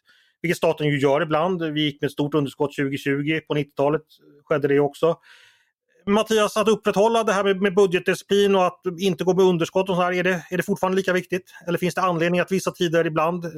Vilket 0.41 0.57
staten 0.57 0.87
ju 0.87 0.99
gör 0.99 1.21
ibland. 1.21 1.63
Vi 1.63 1.81
gick 1.81 2.01
med 2.01 2.07
ett 2.07 2.13
stort 2.13 2.33
underskott 2.33 2.75
2020, 2.75 3.39
på 3.47 3.55
90-talet 3.55 4.01
skedde 4.45 4.67
det 4.67 4.79
också. 4.79 5.17
Mattias, 6.05 6.57
att 6.57 6.67
upprätthålla 6.67 7.23
det 7.23 7.33
här 7.33 7.53
med, 7.53 7.75
budgetdisciplin 7.75 8.55
och 8.55 8.65
att 8.65 8.81
inte 8.99 9.23
gå 9.23 9.33
med 9.33 9.45
underskott 9.45 9.89
och 9.89 9.95
så 9.95 10.01
här, 10.01 10.13
är 10.13 10.23
det, 10.23 10.45
är 10.49 10.57
det 10.57 10.63
fortfarande 10.63 10.95
lika 10.95 11.13
viktigt? 11.13 11.53
Eller 11.67 11.77
finns 11.77 11.95
det 11.95 12.01
anledning 12.01 12.39
att 12.39 12.51
vissa 12.51 12.71
tider 12.71 13.07
ibland 13.07 13.45
eh, 13.45 13.51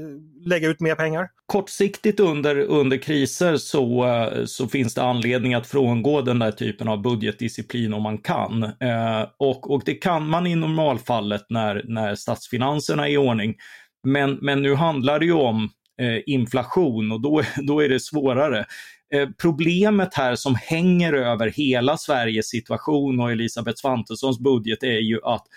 lägga 0.45 0.69
ut 0.69 0.79
mer 0.79 0.95
pengar? 0.95 1.29
Kortsiktigt 1.45 2.19
under, 2.19 2.56
under 2.60 2.97
kriser 2.97 3.58
så, 3.58 4.06
eh, 4.06 4.45
så 4.45 4.67
finns 4.67 4.93
det 4.93 5.03
anledning 5.03 5.53
att 5.53 5.67
frångå 5.67 6.21
den 6.21 6.39
där 6.39 6.51
typen 6.51 6.88
av 6.88 7.01
budgetdisciplin 7.01 7.93
om 7.93 8.03
man 8.03 8.17
kan. 8.17 8.63
Eh, 8.63 9.27
och, 9.38 9.71
och 9.71 9.82
det 9.86 9.93
kan 9.93 10.29
man 10.29 10.47
i 10.47 10.56
normalfallet 10.56 11.45
när, 11.49 11.82
när 11.88 12.15
statsfinanserna 12.15 13.08
är 13.08 13.12
i 13.12 13.17
ordning. 13.17 13.56
Men, 14.03 14.38
men 14.41 14.62
nu 14.62 14.75
handlar 14.75 15.19
det 15.19 15.25
ju 15.25 15.34
om 15.34 15.69
eh, 16.01 16.21
inflation 16.25 17.12
och 17.12 17.21
då, 17.21 17.41
då 17.67 17.84
är 17.84 17.89
det 17.89 17.99
svårare. 17.99 18.65
Eh, 19.13 19.30
problemet 19.41 20.13
här 20.13 20.36
som 20.36 20.56
hänger 20.56 21.13
över 21.13 21.47
hela 21.47 21.97
Sveriges 21.97 22.49
situation 22.49 23.19
och 23.19 23.32
Elisabeth 23.32 23.82
Svantessons 23.82 24.39
budget 24.39 24.84
är 24.84 24.99
ju 24.99 25.19
att 25.23 25.47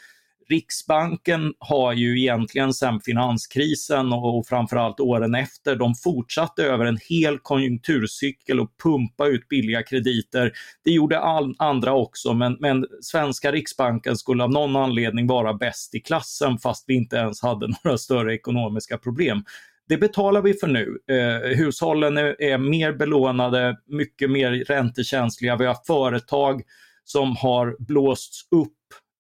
Riksbanken 0.49 1.55
har 1.59 1.92
ju 1.92 2.21
egentligen 2.21 2.75
sedan 2.75 3.01
finanskrisen 3.01 4.12
och 4.12 4.47
framförallt 4.47 5.01
åren 5.01 5.35
efter, 5.35 5.77
de 5.77 5.95
fortsatte 5.95 6.64
över 6.64 6.85
en 6.85 6.99
hel 7.09 7.38
konjunkturcykel 7.38 8.61
och 8.61 8.71
pumpa 8.83 9.27
ut 9.27 9.49
billiga 9.49 9.83
krediter. 9.83 10.53
Det 10.85 10.90
gjorde 10.90 11.19
all, 11.19 11.55
andra 11.59 11.95
också, 11.95 12.35
men, 12.35 12.57
men 12.61 12.87
svenska 13.01 13.53
Riksbanken 13.53 14.16
skulle 14.16 14.45
av 14.45 14.51
någon 14.51 14.77
anledning 14.77 15.27
vara 15.27 15.55
bäst 15.55 15.95
i 15.95 16.01
klassen 16.01 16.59
fast 16.59 16.85
vi 16.87 16.95
inte 16.95 17.16
ens 17.16 17.42
hade 17.42 17.69
några 17.85 17.99
större 17.99 18.35
ekonomiska 18.35 18.99
problem. 18.99 19.45
Det 19.88 19.96
betalar 19.96 20.42
vi 20.42 20.55
för 20.55 20.66
nu. 20.66 20.99
Eh, 21.11 21.57
hushållen 21.57 22.18
är, 22.18 22.42
är, 22.42 22.59
mer 22.59 22.92
belånade, 22.92 23.77
mycket 23.87 24.31
mer 24.31 24.51
räntekänsliga. 24.51 25.57
Vi 25.57 25.66
har 25.66 25.77
företag 25.87 26.62
som 27.05 27.37
har 27.37 27.77
blåsts 27.79 28.40
upp 28.51 28.72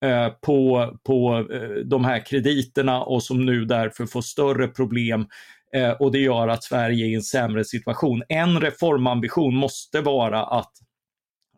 eh, 0.04 0.28
på, 0.28 0.90
på 1.04 1.46
eh, 1.52 1.84
de 1.84 2.04
här 2.04 2.26
krediterna 2.26 3.02
och 3.02 3.22
som 3.22 3.46
nu 3.46 3.64
därför 3.64 4.06
får 4.06 4.22
större 4.22 4.68
problem 4.68 5.26
eh, 5.74 5.90
och 5.90 6.12
det 6.12 6.18
gör 6.18 6.48
att 6.48 6.64
Sverige 6.64 7.06
är 7.06 7.08
i 7.08 7.14
en 7.14 7.22
sämre 7.22 7.64
situation. 7.64 8.22
En 8.28 8.60
reformambition 8.60 9.56
måste 9.56 10.00
vara 10.00 10.44
att 10.44 10.72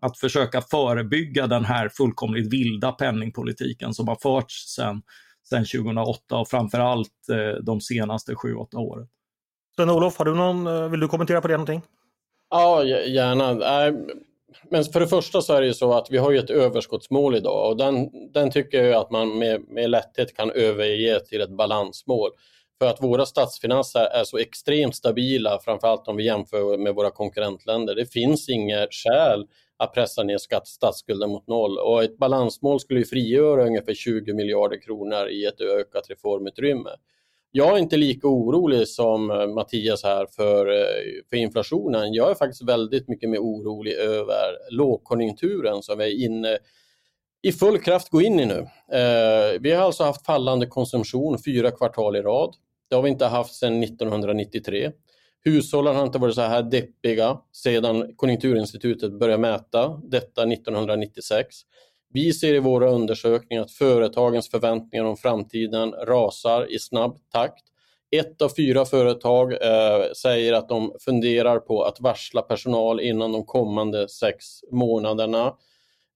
att 0.01 0.19
försöka 0.19 0.61
förebygga 0.61 1.47
den 1.47 1.65
här 1.65 1.89
fullkomligt 1.89 2.53
vilda 2.53 2.93
penningpolitiken 2.93 3.95
som 3.95 4.09
har 4.09 4.17
förts 4.23 4.75
sedan 4.75 5.03
sedan 5.49 5.65
2008 5.65 6.37
och 6.37 6.49
framförallt 6.49 7.29
eh, 7.31 7.63
de 7.63 7.81
senaste 7.81 8.33
7-8 8.33 8.77
åren. 8.77 9.09
Sven-Olof, 9.77 10.19
har 10.19 10.25
du 10.25 10.35
någon, 10.35 10.67
eh, 10.67 10.89
vill 10.89 11.01
du 11.01 11.09
kommentera 11.09 11.41
på 11.41 11.49
det 11.49 11.55
någonting? 11.55 11.83
Ja, 12.51 12.85
gärna. 12.85 13.55
Men 14.71 14.85
för 14.85 15.01
det 15.01 15.09
första 15.09 15.41
så 15.41 15.55
är 15.55 15.61
det 15.61 15.67
ju 15.67 15.75
så 15.75 15.93
att 15.93 16.11
vi 16.11 16.19
har 16.19 16.31
ju 16.31 16.39
ett 16.39 16.51
överskottsmål 16.51 17.37
idag 17.37 17.71
och 17.71 17.77
den, 17.77 18.11
den 18.33 18.51
tycker 18.51 18.85
jag 18.85 19.01
att 19.01 19.11
man 19.11 19.39
med, 19.39 19.69
med 19.69 19.91
lätthet 19.91 20.37
kan 20.37 20.51
överge 20.51 21.21
till 21.21 21.41
ett 21.41 21.57
balansmål. 21.57 22.31
För 22.79 22.87
att 22.87 23.03
våra 23.03 23.27
statsfinanser 23.27 24.01
är 24.05 24.25
så 24.25 24.39
extremt 24.39 24.97
stabila, 24.97 25.61
framförallt 25.65 26.09
om 26.09 26.17
vi 26.17 26.25
jämför 26.25 26.79
med 26.79 26.95
våra 26.95 27.11
konkurrentländer. 27.11 27.95
Det 27.95 28.07
finns 28.07 28.49
inget 28.49 28.89
skäl 28.95 29.47
att 29.77 29.95
pressa 29.95 30.23
ner 30.23 30.39
skatt, 30.39 30.69
statsskulden 30.69 31.31
mot 31.31 31.47
noll. 31.47 31.79
Och 31.79 32.03
ett 32.03 32.19
balansmål 32.19 32.81
skulle 32.81 33.01
ju 33.01 33.07
frigöra 33.07 33.67
ungefär 33.67 33.95
20 33.95 34.35
miljarder 34.35 34.81
kronor 34.81 35.29
i 35.29 35.45
ett 35.45 35.61
ökat 35.61 36.11
reformutrymme. 36.11 36.91
Jag 37.51 37.75
är 37.75 37.79
inte 37.79 37.97
lika 37.97 38.29
orolig 38.29 38.89
som 38.89 39.31
eh, 39.31 39.47
Mattias 39.47 40.03
här 40.03 40.27
för, 40.27 40.67
eh, 40.67 41.23
för 41.31 41.37
inflationen. 41.37 42.13
Jag 42.13 42.31
är 42.31 42.35
faktiskt 42.35 42.69
väldigt 42.69 43.09
mycket 43.09 43.31
mer 43.31 43.39
orolig 43.39 43.93
över 43.93 44.71
lågkonjunkturen 44.71 45.83
som 45.83 45.99
vi 45.99 46.05
är 46.05 46.27
inne 46.27 46.59
i 47.43 47.53
full 47.53 47.79
kraft 47.79 48.09
gå 48.09 48.23
in 48.23 48.41
i 48.41 48.47
nu. 48.47 48.59
Eh, 48.99 49.61
vi 49.61 49.73
har 49.73 49.85
alltså 49.85 50.05
haft 50.05 50.27
fallande 50.27 50.67
konsumtion 50.67 51.39
fyra 51.45 51.71
kvartal 51.71 52.17
i 52.17 52.23
rad. 52.23 52.55
Det 52.89 52.97
har 52.97 53.03
vi 53.03 53.11
inte 53.11 53.27
haft 53.27 53.55
sedan 53.55 53.83
1993. 53.83 54.93
Hushållen 55.45 55.97
har 55.97 56.03
inte 56.03 56.19
varit 56.19 56.35
så 56.35 56.41
här 56.41 56.63
deppiga 56.63 57.39
sedan 57.53 58.15
Konjunkturinstitutet 58.17 59.13
började 59.13 59.41
mäta 59.41 60.01
detta 60.05 60.43
1996. 60.43 61.57
Vi 62.13 62.33
ser 62.33 62.55
i 62.55 62.59
våra 62.59 62.91
undersökningar 62.91 63.63
att 63.63 63.71
företagens 63.71 64.51
förväntningar 64.51 65.05
om 65.05 65.17
framtiden 65.17 65.93
rasar 65.93 66.75
i 66.75 66.79
snabb 66.79 67.19
takt. 67.33 67.65
Ett 68.11 68.43
av 68.43 68.49
fyra 68.57 68.85
företag 68.85 69.53
eh, 69.53 70.13
säger 70.17 70.53
att 70.53 70.69
de 70.69 70.93
funderar 71.01 71.59
på 71.59 71.83
att 71.83 72.01
varsla 72.01 72.43
personal 72.43 73.01
innan 73.01 73.33
de 73.33 73.45
kommande 73.45 74.09
sex 74.09 74.47
månaderna. 74.73 75.47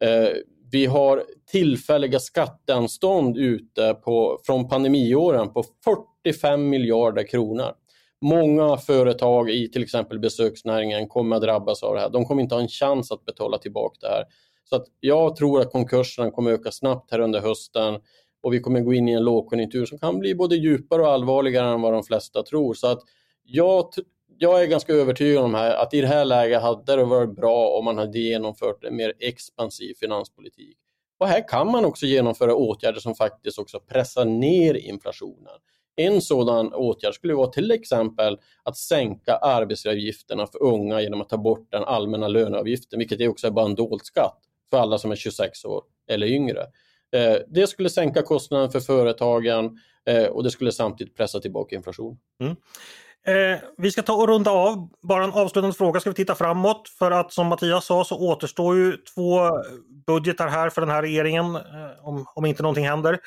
Eh, 0.04 0.28
vi 0.70 0.86
har 0.86 1.24
tillfälliga 1.50 2.20
skatteanstånd 2.20 3.36
ute 3.36 3.94
på, 3.94 4.40
från 4.46 4.68
pandemiåren 4.68 5.52
på 5.52 5.64
45 6.24 6.68
miljarder 6.68 7.26
kronor. 7.26 7.72
Många 8.20 8.76
företag 8.76 9.50
i 9.50 9.70
till 9.70 9.82
exempel 9.82 10.18
besöksnäringen 10.18 11.08
kommer 11.08 11.36
att 11.36 11.42
drabbas 11.42 11.82
av 11.82 11.94
det 11.94 12.00
här. 12.00 12.10
De 12.10 12.24
kommer 12.24 12.42
inte 12.42 12.54
ha 12.54 12.62
en 12.62 12.68
chans 12.68 13.12
att 13.12 13.24
betala 13.24 13.58
tillbaka 13.58 13.98
det 14.00 14.08
här. 14.08 14.24
Så 14.64 14.76
att 14.76 14.86
jag 15.00 15.36
tror 15.36 15.60
att 15.60 15.72
konkurserna 15.72 16.30
kommer 16.30 16.50
öka 16.50 16.70
snabbt 16.70 17.10
här 17.10 17.18
under 17.20 17.40
hösten 17.40 18.00
och 18.42 18.54
vi 18.54 18.60
kommer 18.60 18.80
gå 18.80 18.94
in 18.94 19.08
i 19.08 19.12
en 19.12 19.24
lågkonjunktur 19.24 19.86
som 19.86 19.98
kan 19.98 20.18
bli 20.18 20.34
både 20.34 20.56
djupare 20.56 21.02
och 21.02 21.08
allvarligare 21.08 21.74
än 21.74 21.80
vad 21.80 21.92
de 21.92 22.02
flesta 22.02 22.42
tror. 22.42 22.74
Så 22.74 22.86
att 22.86 23.00
jag, 23.42 23.88
jag 24.38 24.62
är 24.62 24.66
ganska 24.66 24.92
övertygad 24.92 25.44
om 25.44 25.54
här, 25.54 25.74
att 25.74 25.94
i 25.94 26.00
det 26.00 26.06
här 26.06 26.24
läget 26.24 26.62
hade 26.62 26.96
det 26.96 27.04
varit 27.04 27.36
bra 27.36 27.68
om 27.68 27.84
man 27.84 27.98
hade 27.98 28.18
genomfört 28.18 28.84
en 28.84 28.96
mer 28.96 29.12
expansiv 29.20 29.94
finanspolitik. 29.94 30.78
Och 31.18 31.28
här 31.28 31.48
kan 31.48 31.70
man 31.70 31.84
också 31.84 32.06
genomföra 32.06 32.54
åtgärder 32.54 33.00
som 33.00 33.14
faktiskt 33.14 33.58
också 33.58 33.80
pressar 33.80 34.24
ner 34.24 34.74
inflationen. 34.74 35.58
En 35.96 36.22
sådan 36.22 36.72
åtgärd 36.74 37.14
skulle 37.14 37.34
vara 37.34 37.46
till 37.46 37.70
exempel 37.70 38.38
att 38.62 38.76
sänka 38.76 39.36
arbetsgivaravgifterna 39.36 40.46
för 40.46 40.62
unga 40.62 41.00
genom 41.00 41.20
att 41.20 41.28
ta 41.28 41.36
bort 41.36 41.68
den 41.70 41.84
allmänna 41.84 42.28
löneavgiften, 42.28 42.98
vilket 42.98 43.20
är 43.20 43.28
också 43.28 43.46
är 43.46 43.50
bara 43.50 43.66
en 43.66 43.74
dold 43.74 44.04
skatt 44.04 44.38
för 44.70 44.78
alla 44.78 44.98
som 44.98 45.10
är 45.10 45.16
26 45.16 45.64
år 45.64 45.82
eller 46.08 46.26
yngre. 46.26 46.60
Eh, 47.12 47.36
det 47.48 47.66
skulle 47.66 47.90
sänka 47.90 48.22
kostnaden 48.22 48.70
för 48.70 48.80
företagen 48.80 49.78
eh, 50.06 50.24
och 50.24 50.42
det 50.42 50.50
skulle 50.50 50.72
samtidigt 50.72 51.16
pressa 51.16 51.40
tillbaka 51.40 51.76
inflation. 51.76 52.18
Mm. 52.40 52.56
Eh, 53.26 53.60
vi 53.76 53.90
ska 53.90 54.02
ta 54.02 54.12
och 54.12 54.28
runda 54.28 54.50
av. 54.50 54.88
Bara 55.02 55.24
en 55.24 55.32
avslutande 55.32 55.76
fråga 55.76 56.00
ska 56.00 56.10
vi 56.10 56.14
titta 56.14 56.34
framåt. 56.34 56.88
För 56.98 57.10
att 57.10 57.32
som 57.32 57.46
Mattias 57.46 57.86
sa 57.86 58.04
så 58.04 58.18
återstår 58.18 58.76
ju 58.76 58.96
två 58.96 59.50
budgetar 60.06 60.48
här 60.48 60.70
för 60.70 60.80
den 60.80 60.90
här 60.90 61.02
regeringen 61.02 61.56
eh, 61.56 62.08
om, 62.08 62.26
om 62.34 62.46
inte 62.46 62.62
någonting 62.62 62.88
händer. 62.88 63.18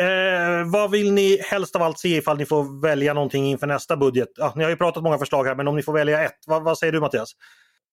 Eh, 0.00 0.70
vad 0.72 0.90
vill 0.90 1.12
ni 1.12 1.40
helst 1.50 1.76
av 1.76 1.82
allt 1.82 1.98
se 1.98 2.16
ifall 2.16 2.38
ni 2.38 2.46
får 2.46 2.82
välja 2.82 3.14
någonting 3.14 3.46
inför 3.46 3.66
nästa 3.66 3.96
budget? 3.96 4.28
Ja, 4.36 4.52
ni 4.56 4.62
har 4.62 4.70
ju 4.70 4.76
pratat 4.76 5.02
många 5.02 5.18
förslag 5.18 5.44
här 5.44 5.54
men 5.54 5.68
om 5.68 5.76
ni 5.76 5.82
får 5.82 5.92
välja 5.92 6.24
ett, 6.24 6.38
vad, 6.46 6.62
vad 6.62 6.78
säger 6.78 6.92
du 6.92 7.00
Mattias? 7.00 7.34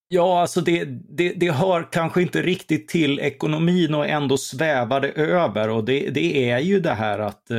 Ja, 0.10 0.42
alltså 0.42 0.62
det, 0.62 0.86
det, 1.10 1.34
det 1.34 1.52
hör 1.52 1.92
kanske 1.92 2.22
inte 2.22 2.42
riktigt 2.42 2.88
till 2.88 3.20
ekonomin 3.20 3.94
och 3.94 4.08
ändå 4.08 4.38
svävar 4.38 5.02
det 5.02 5.12
över 5.12 5.70
och 5.70 5.84
det, 5.84 6.10
det 6.10 6.50
är 6.50 6.60
ju 6.60 6.80
det 6.80 6.94
här 6.94 7.20
att, 7.20 7.52
eh, 7.52 7.58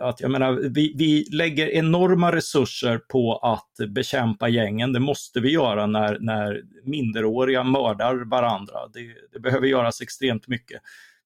att 0.00 0.20
jag 0.20 0.30
menar, 0.30 0.52
vi, 0.52 0.94
vi 0.96 1.36
lägger 1.36 1.70
enorma 1.70 2.32
resurser 2.32 2.98
på 2.98 3.36
att 3.36 3.88
bekämpa 3.88 4.48
gängen. 4.48 4.92
Det 4.92 5.00
måste 5.00 5.40
vi 5.40 5.50
göra 5.50 5.86
när, 5.86 6.18
när 6.20 6.62
minderåriga 6.84 7.62
mördar 7.62 8.30
varandra. 8.30 8.74
Det, 8.94 9.00
det 9.32 9.40
behöver 9.40 9.66
göras 9.66 10.00
extremt 10.00 10.48
mycket. 10.48 10.80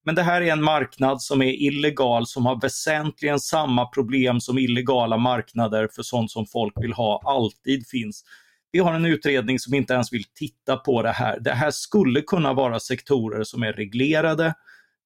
Men 0.05 0.15
det 0.15 0.23
här 0.23 0.41
är 0.41 0.51
en 0.51 0.63
marknad 0.63 1.21
som 1.21 1.41
är 1.41 1.53
illegal, 1.53 2.27
som 2.27 2.45
har 2.45 2.61
väsentligen 2.61 3.39
samma 3.39 3.85
problem 3.85 4.39
som 4.39 4.57
illegala 4.57 5.17
marknader 5.17 5.89
för 5.95 6.03
sånt 6.03 6.31
som 6.31 6.45
folk 6.45 6.73
vill 6.75 6.93
ha 6.93 7.21
alltid 7.25 7.87
finns. 7.87 8.23
Vi 8.71 8.79
har 8.79 8.93
en 8.93 9.05
utredning 9.05 9.59
som 9.59 9.73
inte 9.73 9.93
ens 9.93 10.13
vill 10.13 10.23
titta 10.23 10.77
på 10.77 11.01
det 11.01 11.11
här. 11.11 11.39
Det 11.39 11.51
här 11.51 11.71
skulle 11.71 12.21
kunna 12.21 12.53
vara 12.53 12.79
sektorer 12.79 13.43
som 13.43 13.63
är 13.63 13.73
reglerade, 13.73 14.53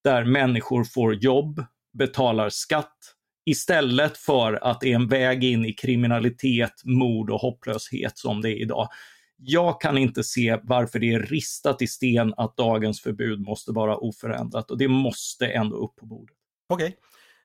där 0.03 0.25
människor 0.25 0.83
får 0.83 1.15
jobb, 1.15 1.65
betalar 1.97 2.49
skatt, 2.49 2.97
istället 3.45 4.17
för 4.17 4.53
att 4.53 4.81
det 4.81 4.91
är 4.91 4.95
en 4.95 5.07
väg 5.07 5.43
in 5.43 5.65
i 5.65 5.73
kriminalitet, 5.73 6.73
mord 6.83 7.29
och 7.29 7.39
hopplöshet 7.39 8.17
som 8.17 8.41
det 8.41 8.49
är 8.49 8.61
idag. 8.61 8.89
Jag 9.37 9.81
kan 9.81 9.97
inte 9.97 10.23
se 10.23 10.59
varför 10.63 10.99
det 10.99 11.13
är 11.13 11.19
ristat 11.19 11.81
i 11.81 11.87
sten 11.87 12.33
att 12.37 12.57
dagens 12.57 13.01
förbud 13.01 13.39
måste 13.39 13.71
vara 13.71 13.97
oförändrat 13.97 14.71
och 14.71 14.77
det 14.77 14.87
måste 14.87 15.45
ändå 15.45 15.75
upp 15.75 15.95
på 15.95 16.05
bordet. 16.05 16.35
Okej. 16.69 16.97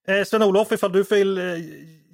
Okay. 0.05 0.19
Eh, 0.19 0.25
Sven-Olof, 0.25 0.73
ifall 0.73 0.93
du 0.93 1.03
vill 1.03 1.39
eh, 1.39 1.45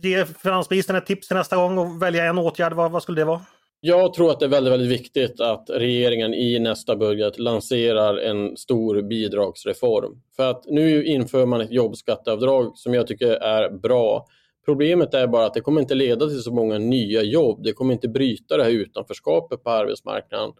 ge 0.03 0.27
finansministern 0.27 0.97
ett 0.97 1.07
tips 1.07 1.29
till 1.29 1.37
nästa 1.37 1.57
gång 1.57 1.79
och 1.79 2.03
välja 2.03 2.25
en 2.25 2.38
åtgärd, 2.38 2.73
vad, 2.73 2.91
vad 2.91 3.03
skulle 3.03 3.21
det 3.21 3.25
vara? 3.25 3.41
Jag 3.81 4.14
tror 4.14 4.31
att 4.31 4.41
det 4.41 4.47
är 4.47 4.51
väldigt, 4.51 4.73
väldigt 4.73 5.01
viktigt 5.01 5.41
att 5.41 5.71
regeringen 5.71 6.35
i 6.35 6.59
nästa 6.59 6.97
budget 6.97 7.38
lanserar 7.38 8.17
en 8.17 8.57
stor 8.57 9.03
bidragsreform. 9.03 10.21
För 10.37 10.51
att 10.51 10.64
nu 10.67 11.05
inför 11.05 11.47
man 11.47 11.61
ett 11.61 11.71
jobbskatteavdrag 11.71 12.79
som 12.79 12.95
jag 12.95 13.07
tycker 13.07 13.31
är 13.31 13.71
bra. 13.71 14.27
Problemet 14.68 15.14
är 15.14 15.26
bara 15.26 15.46
att 15.46 15.54
det 15.54 15.61
kommer 15.61 15.81
inte 15.81 15.94
leda 15.94 16.28
till 16.28 16.42
så 16.42 16.52
många 16.52 16.78
nya 16.78 17.22
jobb. 17.22 17.62
Det 17.62 17.72
kommer 17.72 17.92
inte 17.92 18.09
bryta 18.09 18.57
det 18.57 18.64
här 18.64 18.70
utanförskapet 18.70 19.64
på 19.64 19.70
arbetsmarknaden. 19.70 20.50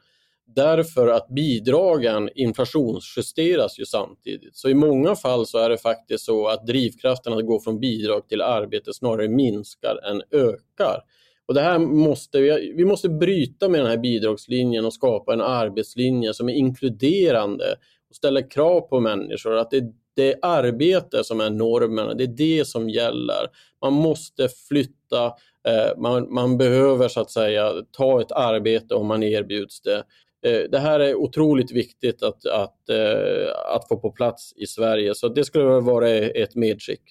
Därför 0.47 1.09
att 1.09 1.29
bidragen 1.29 2.31
inflationsjusteras 2.35 3.79
ju 3.79 3.85
samtidigt. 3.85 4.57
Så 4.57 4.69
i 4.69 4.75
många 4.75 5.17
fall 5.17 5.47
så 5.47 5.59
är 5.59 5.71
det 5.71 5.79
faktiskt 5.79 6.25
så 6.25 6.49
att 6.49 6.67
drivkraften 6.67 7.33
att 7.33 7.47
gå 7.47 7.61
från 7.61 7.81
bidrag 7.81 8.29
till 8.29 8.43
arbete 8.43 8.95
snarare 8.95 9.29
minskar 9.29 10.11
än 10.11 10.23
ökar. 10.31 11.03
Och 11.47 11.55
det 11.55 11.61
här 11.61 11.79
måste 11.79 12.41
vi, 12.41 12.73
vi 12.77 12.85
måste 12.85 13.09
bryta 13.09 13.69
med 13.69 13.81
den 13.81 13.91
här 13.91 13.99
bidragslinjen 13.99 14.85
och 14.85 14.95
skapa 14.95 15.33
en 15.33 15.41
arbetslinje 15.41 16.35
som 16.35 16.49
är 16.49 16.55
inkluderande 16.55 17.75
och 18.09 18.17
ställer 18.17 18.51
krav 18.51 18.81
på 18.81 19.01
människor. 19.01 19.57
Att 19.57 19.71
det, 19.71 19.93
det 20.19 20.33
är 20.33 20.39
arbete 20.43 21.25
som 21.25 21.41
är 21.41 21.51
normen, 21.51 22.17
det 22.17 22.25
är 22.25 22.29
det 22.59 22.69
som 22.69 22.89
gäller. 22.89 23.47
Man 23.83 23.93
måste 23.93 24.49
flytta, 24.69 25.27
eh, 25.69 25.97
man, 25.99 26.35
man 26.35 26.59
behöver 26.59 27.09
så 27.09 27.21
att 27.21 27.31
säga 27.31 27.73
ta 27.93 28.21
ett 28.21 28.33
arbete 28.33 28.95
om 28.95 29.07
man 29.07 29.23
erbjuds 29.23 29.81
det. 29.81 30.05
Eh, 30.47 30.71
det 30.71 30.79
här 30.79 31.01
är 31.01 31.15
otroligt 31.15 31.73
viktigt 31.73 32.23
att, 32.23 32.47
att, 32.47 32.89
eh, 32.89 33.75
att 33.75 33.89
få 33.89 33.97
på 33.97 34.11
plats 34.11 34.53
i 34.57 34.67
Sverige, 34.67 35.15
så 35.15 35.29
det 35.29 35.45
skulle 35.45 35.65
vara 35.65 36.09
ett 36.11 36.55
medskick. 36.55 37.03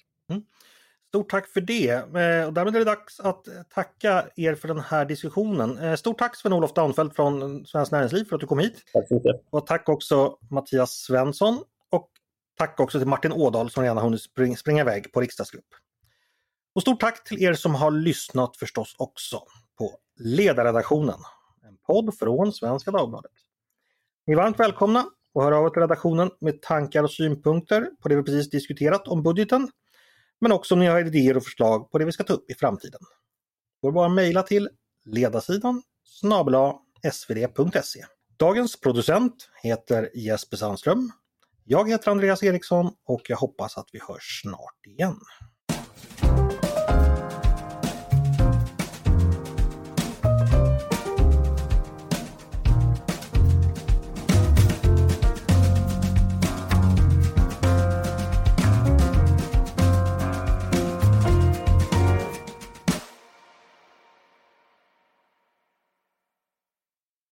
Stort 1.08 1.30
tack 1.30 1.48
för 1.48 1.60
det! 1.60 1.90
Eh, 1.90 2.46
och 2.46 2.52
därmed 2.52 2.74
är 2.74 2.78
det 2.78 2.84
dags 2.84 3.20
att 3.20 3.44
tacka 3.74 4.26
er 4.36 4.54
för 4.54 4.68
den 4.68 4.80
här 4.80 5.04
diskussionen. 5.04 5.78
Eh, 5.78 5.94
stort 5.94 6.18
tack 6.18 6.36
Sven-Olof 6.36 6.72
Danfeldt 6.72 7.16
från 7.16 7.66
Svenskt 7.66 7.92
Näringsliv 7.92 8.24
för 8.24 8.34
att 8.34 8.40
du 8.40 8.46
kom 8.46 8.58
hit. 8.58 8.82
Tack 8.92 9.08
så 9.08 9.14
mycket. 9.14 9.42
Och 9.50 9.66
tack 9.66 9.88
också 9.88 10.36
Mattias 10.50 10.90
Svensson. 10.90 11.58
Tack 12.58 12.80
också 12.80 12.98
till 12.98 13.08
Martin 13.08 13.32
Ådahl 13.32 13.70
som 13.70 13.82
redan 13.82 13.98
hunnit 13.98 14.22
spring, 14.22 14.56
springa 14.56 14.80
iväg 14.80 15.12
på 15.12 15.20
riksdagsgrupp. 15.20 15.74
Och 16.74 16.82
stort 16.82 17.00
tack 17.00 17.24
till 17.24 17.42
er 17.42 17.54
som 17.54 17.74
har 17.74 17.90
lyssnat 17.90 18.56
förstås 18.56 18.94
också 18.98 19.42
på 19.78 19.98
Ledarredaktionen. 20.16 21.18
En 21.68 21.76
podd 21.86 22.18
från 22.18 22.52
Svenska 22.52 22.90
Dagbladet. 22.90 23.32
Ni 24.26 24.32
är 24.32 24.36
varmt 24.36 24.60
välkomna 24.60 25.00
att 25.34 25.42
höra 25.42 25.58
av 25.58 25.66
er 25.66 25.70
till 25.70 25.80
redaktionen 25.80 26.30
med 26.40 26.62
tankar 26.62 27.02
och 27.02 27.10
synpunkter 27.10 27.90
på 28.02 28.08
det 28.08 28.16
vi 28.16 28.22
precis 28.22 28.50
diskuterat 28.50 29.08
om 29.08 29.22
budgeten 29.22 29.70
men 30.40 30.52
också 30.52 30.74
om 30.74 30.80
ni 30.80 30.86
har 30.86 31.00
idéer 31.00 31.36
och 31.36 31.44
förslag 31.44 31.90
på 31.90 31.98
det 31.98 32.04
vi 32.04 32.12
ska 32.12 32.24
ta 32.24 32.32
upp 32.32 32.50
i 32.50 32.54
framtiden. 32.54 33.00
Går 33.82 33.92
bara 33.92 34.08
mejla 34.08 34.42
till 34.42 34.68
ledarsidan 35.04 35.82
snabel 36.04 36.54
svd.se. 37.12 38.04
Dagens 38.36 38.80
producent 38.80 39.48
heter 39.62 40.10
Jesper 40.14 40.56
Sandström. 40.56 41.12
Jag 41.70 41.90
heter 41.90 42.10
Andreas 42.10 42.42
Eriksson 42.42 42.90
och 43.04 43.22
jag 43.28 43.36
hoppas 43.36 43.78
att 43.78 43.88
vi 43.92 44.00
hörs 44.08 44.40
snart 44.42 44.86
igen. 44.86 45.20